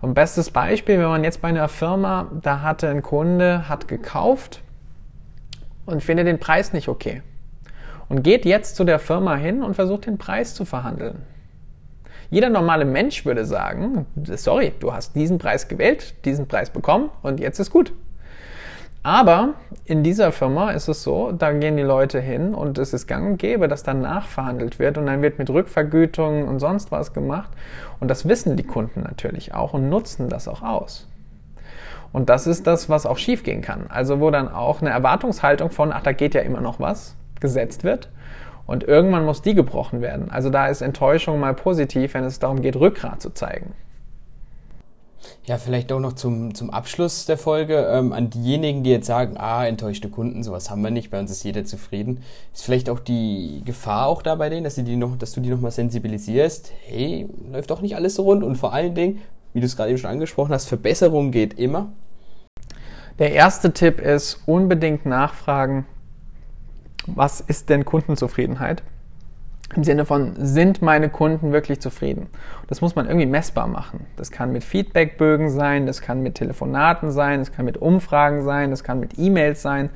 Und 0.00 0.14
bestes 0.14 0.50
Beispiel, 0.50 0.98
wenn 0.98 1.08
man 1.08 1.24
jetzt 1.24 1.40
bei 1.40 1.48
einer 1.48 1.68
Firma, 1.68 2.26
da 2.42 2.60
hatte 2.62 2.88
ein 2.88 3.02
Kunde, 3.02 3.68
hat 3.68 3.88
gekauft 3.88 4.60
und 5.88 6.02
findet 6.02 6.26
den 6.26 6.38
Preis 6.38 6.72
nicht 6.72 6.88
okay. 6.88 7.22
Und 8.08 8.22
geht 8.22 8.44
jetzt 8.44 8.76
zu 8.76 8.84
der 8.84 8.98
Firma 8.98 9.36
hin 9.36 9.62
und 9.62 9.74
versucht 9.74 10.06
den 10.06 10.18
Preis 10.18 10.54
zu 10.54 10.64
verhandeln. 10.64 11.22
Jeder 12.30 12.50
normale 12.50 12.84
Mensch 12.84 13.24
würde 13.24 13.46
sagen, 13.46 14.06
sorry, 14.36 14.74
du 14.80 14.92
hast 14.92 15.16
diesen 15.16 15.38
Preis 15.38 15.66
gewählt, 15.66 16.14
diesen 16.26 16.46
Preis 16.46 16.68
bekommen 16.70 17.10
und 17.22 17.40
jetzt 17.40 17.58
ist 17.58 17.70
gut. 17.70 17.92
Aber 19.02 19.54
in 19.86 20.02
dieser 20.02 20.32
Firma 20.32 20.72
ist 20.72 20.88
es 20.88 21.02
so, 21.02 21.32
da 21.32 21.52
gehen 21.52 21.78
die 21.78 21.82
Leute 21.82 22.20
hin 22.20 22.54
und 22.54 22.76
es 22.76 22.92
ist 22.92 23.06
gang 23.06 23.26
und 23.26 23.36
gäbe, 23.38 23.66
dass 23.66 23.82
dann 23.82 24.02
nachverhandelt 24.02 24.78
wird 24.78 24.98
und 24.98 25.06
dann 25.06 25.22
wird 25.22 25.38
mit 25.38 25.48
Rückvergütungen 25.48 26.46
und 26.46 26.58
sonst 26.58 26.92
was 26.92 27.14
gemacht. 27.14 27.50
Und 28.00 28.08
das 28.08 28.28
wissen 28.28 28.56
die 28.58 28.64
Kunden 28.64 29.02
natürlich 29.02 29.54
auch 29.54 29.72
und 29.72 29.88
nutzen 29.88 30.28
das 30.28 30.48
auch 30.48 30.60
aus. 30.60 31.08
Und 32.12 32.28
das 32.28 32.46
ist 32.46 32.66
das, 32.66 32.88
was 32.88 33.06
auch 33.06 33.18
schiefgehen 33.18 33.60
kann. 33.60 33.86
Also 33.88 34.20
wo 34.20 34.30
dann 34.30 34.48
auch 34.48 34.80
eine 34.80 34.90
Erwartungshaltung 34.90 35.70
von, 35.70 35.92
ach, 35.92 36.02
da 36.02 36.12
geht 36.12 36.34
ja 36.34 36.40
immer 36.40 36.60
noch 36.60 36.80
was, 36.80 37.16
gesetzt 37.40 37.84
wird. 37.84 38.08
Und 38.66 38.84
irgendwann 38.84 39.24
muss 39.24 39.42
die 39.42 39.54
gebrochen 39.54 40.02
werden. 40.02 40.30
Also 40.30 40.50
da 40.50 40.68
ist 40.68 40.82
Enttäuschung 40.82 41.40
mal 41.40 41.54
positiv, 41.54 42.14
wenn 42.14 42.24
es 42.24 42.38
darum 42.38 42.60
geht, 42.60 42.76
Rückgrat 42.76 43.22
zu 43.22 43.30
zeigen. 43.30 43.72
Ja, 45.44 45.56
vielleicht 45.56 45.90
auch 45.92 46.00
noch 46.00 46.12
zum, 46.12 46.54
zum 46.54 46.70
Abschluss 46.70 47.26
der 47.26 47.38
Folge 47.38 47.76
ähm, 47.90 48.12
an 48.12 48.30
diejenigen, 48.30 48.82
die 48.82 48.90
jetzt 48.90 49.06
sagen, 49.06 49.36
ah, 49.38 49.66
enttäuschte 49.66 50.10
Kunden, 50.10 50.42
sowas 50.42 50.70
haben 50.70 50.82
wir 50.82 50.90
nicht, 50.90 51.10
bei 51.10 51.18
uns 51.18 51.30
ist 51.30 51.42
jeder 51.42 51.64
zufrieden. 51.64 52.22
Ist 52.52 52.64
vielleicht 52.64 52.90
auch 52.90 53.00
die 53.00 53.62
Gefahr 53.64 54.06
auch 54.06 54.22
da 54.22 54.34
bei 54.34 54.48
denen, 54.50 54.64
dass, 54.64 54.74
die 54.74 54.96
noch, 54.96 55.16
dass 55.16 55.32
du 55.32 55.40
die 55.40 55.48
nochmal 55.48 55.70
sensibilisierst, 55.70 56.72
hey, 56.84 57.28
läuft 57.50 57.70
doch 57.70 57.80
nicht 57.80 57.96
alles 57.96 58.14
so 58.14 58.24
rund 58.24 58.44
und 58.44 58.56
vor 58.56 58.72
allen 58.72 58.94
Dingen, 58.94 59.20
wie 59.52 59.60
du 59.60 59.66
es 59.66 59.76
gerade 59.76 59.90
eben 59.90 59.98
schon 59.98 60.10
angesprochen 60.10 60.52
hast, 60.52 60.66
Verbesserung 60.66 61.30
geht 61.30 61.58
immer. 61.58 61.92
Der 63.18 63.32
erste 63.32 63.72
Tipp 63.72 64.00
ist 64.00 64.42
unbedingt 64.46 65.04
nachfragen, 65.04 65.86
was 67.06 67.40
ist 67.40 67.68
denn 67.68 67.84
Kundenzufriedenheit? 67.84 68.82
Im 69.76 69.84
Sinne 69.84 70.06
von, 70.06 70.32
sind 70.38 70.80
meine 70.80 71.10
Kunden 71.10 71.52
wirklich 71.52 71.80
zufrieden? 71.80 72.28
Das 72.68 72.80
muss 72.80 72.96
man 72.96 73.06
irgendwie 73.06 73.26
messbar 73.26 73.66
machen. 73.66 74.06
Das 74.16 74.30
kann 74.30 74.50
mit 74.50 74.64
Feedbackbögen 74.64 75.50
sein, 75.50 75.84
das 75.84 76.00
kann 76.00 76.22
mit 76.22 76.36
Telefonaten 76.36 77.10
sein, 77.10 77.40
das 77.40 77.52
kann 77.52 77.66
mit 77.66 77.76
Umfragen 77.76 78.44
sein, 78.44 78.70
das 78.70 78.82
kann 78.82 78.98
mit 78.98 79.18
E-Mails 79.18 79.60
sein, 79.60 79.90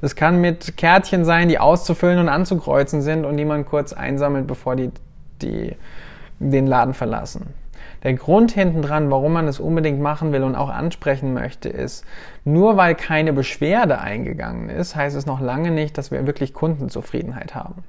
das 0.00 0.14
kann 0.14 0.40
mit 0.40 0.76
Kärtchen 0.76 1.24
sein, 1.24 1.48
die 1.48 1.58
auszufüllen 1.58 2.20
und 2.20 2.28
anzukreuzen 2.28 3.02
sind 3.02 3.24
und 3.24 3.36
die 3.36 3.44
man 3.44 3.64
kurz 3.64 3.92
einsammelt, 3.92 4.46
bevor 4.46 4.76
die, 4.76 4.92
die 5.42 5.74
den 6.38 6.68
Laden 6.68 6.94
verlassen. 6.94 7.46
Der 8.02 8.14
Grund 8.14 8.52
hinten 8.52 8.82
dran, 8.82 9.10
warum 9.10 9.32
man 9.32 9.48
es 9.48 9.60
unbedingt 9.60 10.00
machen 10.00 10.32
will 10.32 10.42
und 10.42 10.54
auch 10.54 10.68
ansprechen 10.68 11.34
möchte, 11.34 11.68
ist, 11.68 12.04
nur 12.44 12.76
weil 12.76 12.94
keine 12.94 13.32
Beschwerde 13.32 13.98
eingegangen 13.98 14.68
ist, 14.68 14.96
heißt 14.96 15.16
es 15.16 15.26
noch 15.26 15.40
lange 15.40 15.70
nicht, 15.70 15.98
dass 15.98 16.10
wir 16.10 16.26
wirklich 16.26 16.52
Kundenzufriedenheit 16.54 17.54
haben. 17.54 17.84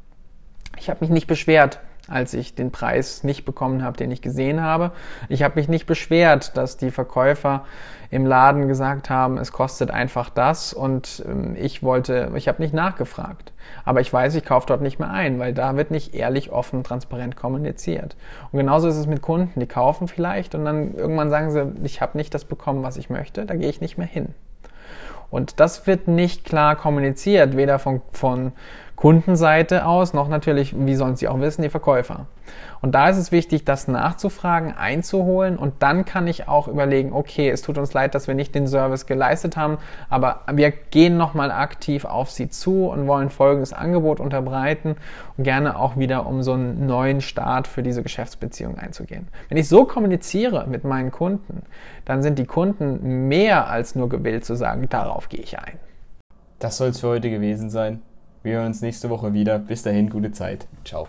Ich 0.78 0.90
habe 0.90 1.00
mich 1.02 1.10
nicht 1.10 1.28
beschwert, 1.28 1.80
als 2.08 2.34
ich 2.34 2.56
den 2.56 2.72
Preis 2.72 3.24
nicht 3.24 3.46
bekommen 3.46 3.84
habe, 3.84 3.98
den 3.98 4.12
ich 4.12 4.22
gesehen 4.22 4.62
habe. 4.62 4.92
Ich 5.30 5.44
habe 5.44 5.56
mich 5.56 5.68
nicht 5.68 5.86
beschwert, 5.86 6.56
dass 6.58 6.78
die 6.78 6.92
Verkäufer 6.92 7.66
im 8.10 8.26
Laden 8.26 8.68
gesagt 8.68 9.10
haben, 9.10 9.38
es 9.38 9.52
kostet 9.52 9.92
einfach 9.92 10.30
das 10.30 10.74
und 10.74 11.24
ähm, 11.28 11.56
ich 11.60 11.84
wollte, 11.84 12.32
ich 12.36 12.48
habe 12.48 12.62
nicht 12.62 12.74
nachgefragt. 12.74 13.52
Aber 13.84 14.00
ich 14.00 14.12
weiß, 14.12 14.36
ich 14.36 14.46
kaufe 14.46 14.68
dort 14.68 14.82
nicht 14.82 15.00
mehr 15.00 15.12
ein, 15.12 15.40
weil 15.40 15.54
da 15.54 15.76
wird 15.76 15.92
nicht 15.92 16.16
ehrlich, 16.16 16.52
offen, 16.52 16.84
transparent 16.84 17.36
kommuniziert. 17.36 18.16
Und 18.52 18.60
genauso 18.60 18.88
ist 18.88 18.96
es 18.96 19.08
mit 19.08 19.22
Kunden, 19.22 19.60
die 19.60 19.68
kaufen 19.68 20.08
vielleicht 20.08 20.56
und 20.56 20.64
dann 20.64 20.96
irgendwann 20.96 21.30
sagen 21.30 21.52
sie, 21.52 21.72
ich 21.84 22.02
habe 22.02 22.18
nicht 22.18 22.34
das 22.34 22.46
bekommen, 22.46 22.84
was 22.84 22.98
ich 22.98 23.10
möchte, 23.10 23.46
da 23.46 23.56
gehe 23.56 23.70
ich 23.70 23.82
nicht 23.82 23.98
mehr 23.98 24.08
hin. 24.08 24.34
Und 25.30 25.60
das 25.60 25.86
wird 25.88 26.08
nicht 26.08 26.46
klar 26.46 26.76
kommuniziert, 26.78 27.58
weder 27.58 27.80
von, 27.80 28.02
von 28.12 28.54
Kundenseite 28.98 29.86
aus, 29.86 30.16
noch 30.16 30.28
natürlich, 30.28 30.76
wie 30.76 30.96
sollen 30.96 31.16
sie 31.16 31.28
auch 31.28 31.40
wissen, 31.40 31.62
die 31.62 31.70
Verkäufer. 31.70 32.26
Und 32.82 32.96
da 32.96 33.10
ist 33.10 33.18
es 33.18 33.32
wichtig, 33.32 33.64
das 33.64 33.88
nachzufragen, 33.88 34.74
einzuholen 34.76 35.56
und 35.56 35.76
dann 35.84 36.04
kann 36.04 36.26
ich 36.26 36.48
auch 36.48 36.68
überlegen, 36.68 37.14
okay, 37.14 37.48
es 37.48 37.62
tut 37.62 37.78
uns 37.78 37.94
leid, 37.94 38.16
dass 38.16 38.28
wir 38.28 38.34
nicht 38.34 38.56
den 38.56 38.68
Service 38.68 39.06
geleistet 39.06 39.56
haben, 39.56 39.78
aber 40.10 40.42
wir 40.52 40.72
gehen 40.72 41.16
nochmal 41.16 41.52
aktiv 41.52 42.06
auf 42.06 42.32
sie 42.32 42.50
zu 42.50 42.88
und 42.88 43.06
wollen 43.06 43.30
folgendes 43.30 43.72
Angebot 43.72 44.20
unterbreiten 44.20 44.96
und 45.38 45.44
gerne 45.44 45.78
auch 45.78 45.98
wieder 45.98 46.26
um 46.26 46.42
so 46.42 46.54
einen 46.54 46.88
neuen 46.88 47.22
Start 47.22 47.68
für 47.68 47.84
diese 47.84 48.02
Geschäftsbeziehung 48.02 48.80
einzugehen. 48.80 49.28
Wenn 49.50 49.60
ich 49.60 49.70
so 49.70 49.86
kommuniziere 49.86 50.66
mit 50.66 50.86
meinen 50.86 51.12
Kunden, 51.12 51.62
dann 52.06 52.24
sind 52.24 52.40
die 52.40 52.46
Kunden 52.46 53.28
mehr 53.28 53.70
als 53.70 53.94
nur 53.94 54.10
gewillt 54.10 54.44
zu 54.44 54.56
sagen, 54.56 54.90
darauf 54.90 55.30
gehe 55.30 55.42
ich 55.42 55.60
ein. 55.60 55.78
Das 56.58 56.78
soll 56.78 56.90
es 56.90 57.00
für 57.00 57.10
heute 57.10 57.30
gewesen 57.30 57.70
sein. 57.70 58.02
Wir 58.48 58.60
hören 58.60 58.68
uns 58.68 58.82
nächste 58.82 59.10
Woche 59.10 59.34
wieder. 59.34 59.60
Bis 59.60 59.84
dahin, 59.84 60.10
gute 60.10 60.32
Zeit. 60.32 60.68
Ciao. 60.86 61.06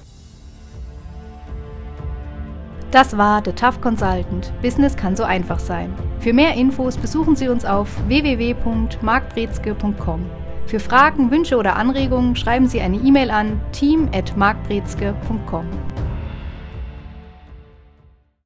Das 2.91 3.17
war 3.17 3.41
The 3.45 3.53
Tough 3.53 3.81
Consultant. 3.81 4.53
Business 4.61 4.97
kann 4.97 5.15
so 5.15 5.23
einfach 5.23 5.61
sein. 5.61 5.95
Für 6.19 6.33
mehr 6.33 6.55
Infos 6.55 6.97
besuchen 6.97 7.37
Sie 7.37 7.47
uns 7.47 7.65
auf 7.65 7.89
www.markbrezke.com. 8.09 10.27
Für 10.67 10.81
Fragen, 10.81 11.31
Wünsche 11.31 11.57
oder 11.57 11.77
Anregungen 11.77 12.35
schreiben 12.35 12.67
Sie 12.67 12.81
eine 12.81 12.97
E-Mail 12.97 13.31
an 13.31 13.61
team@markbrezke.com. 13.71 15.67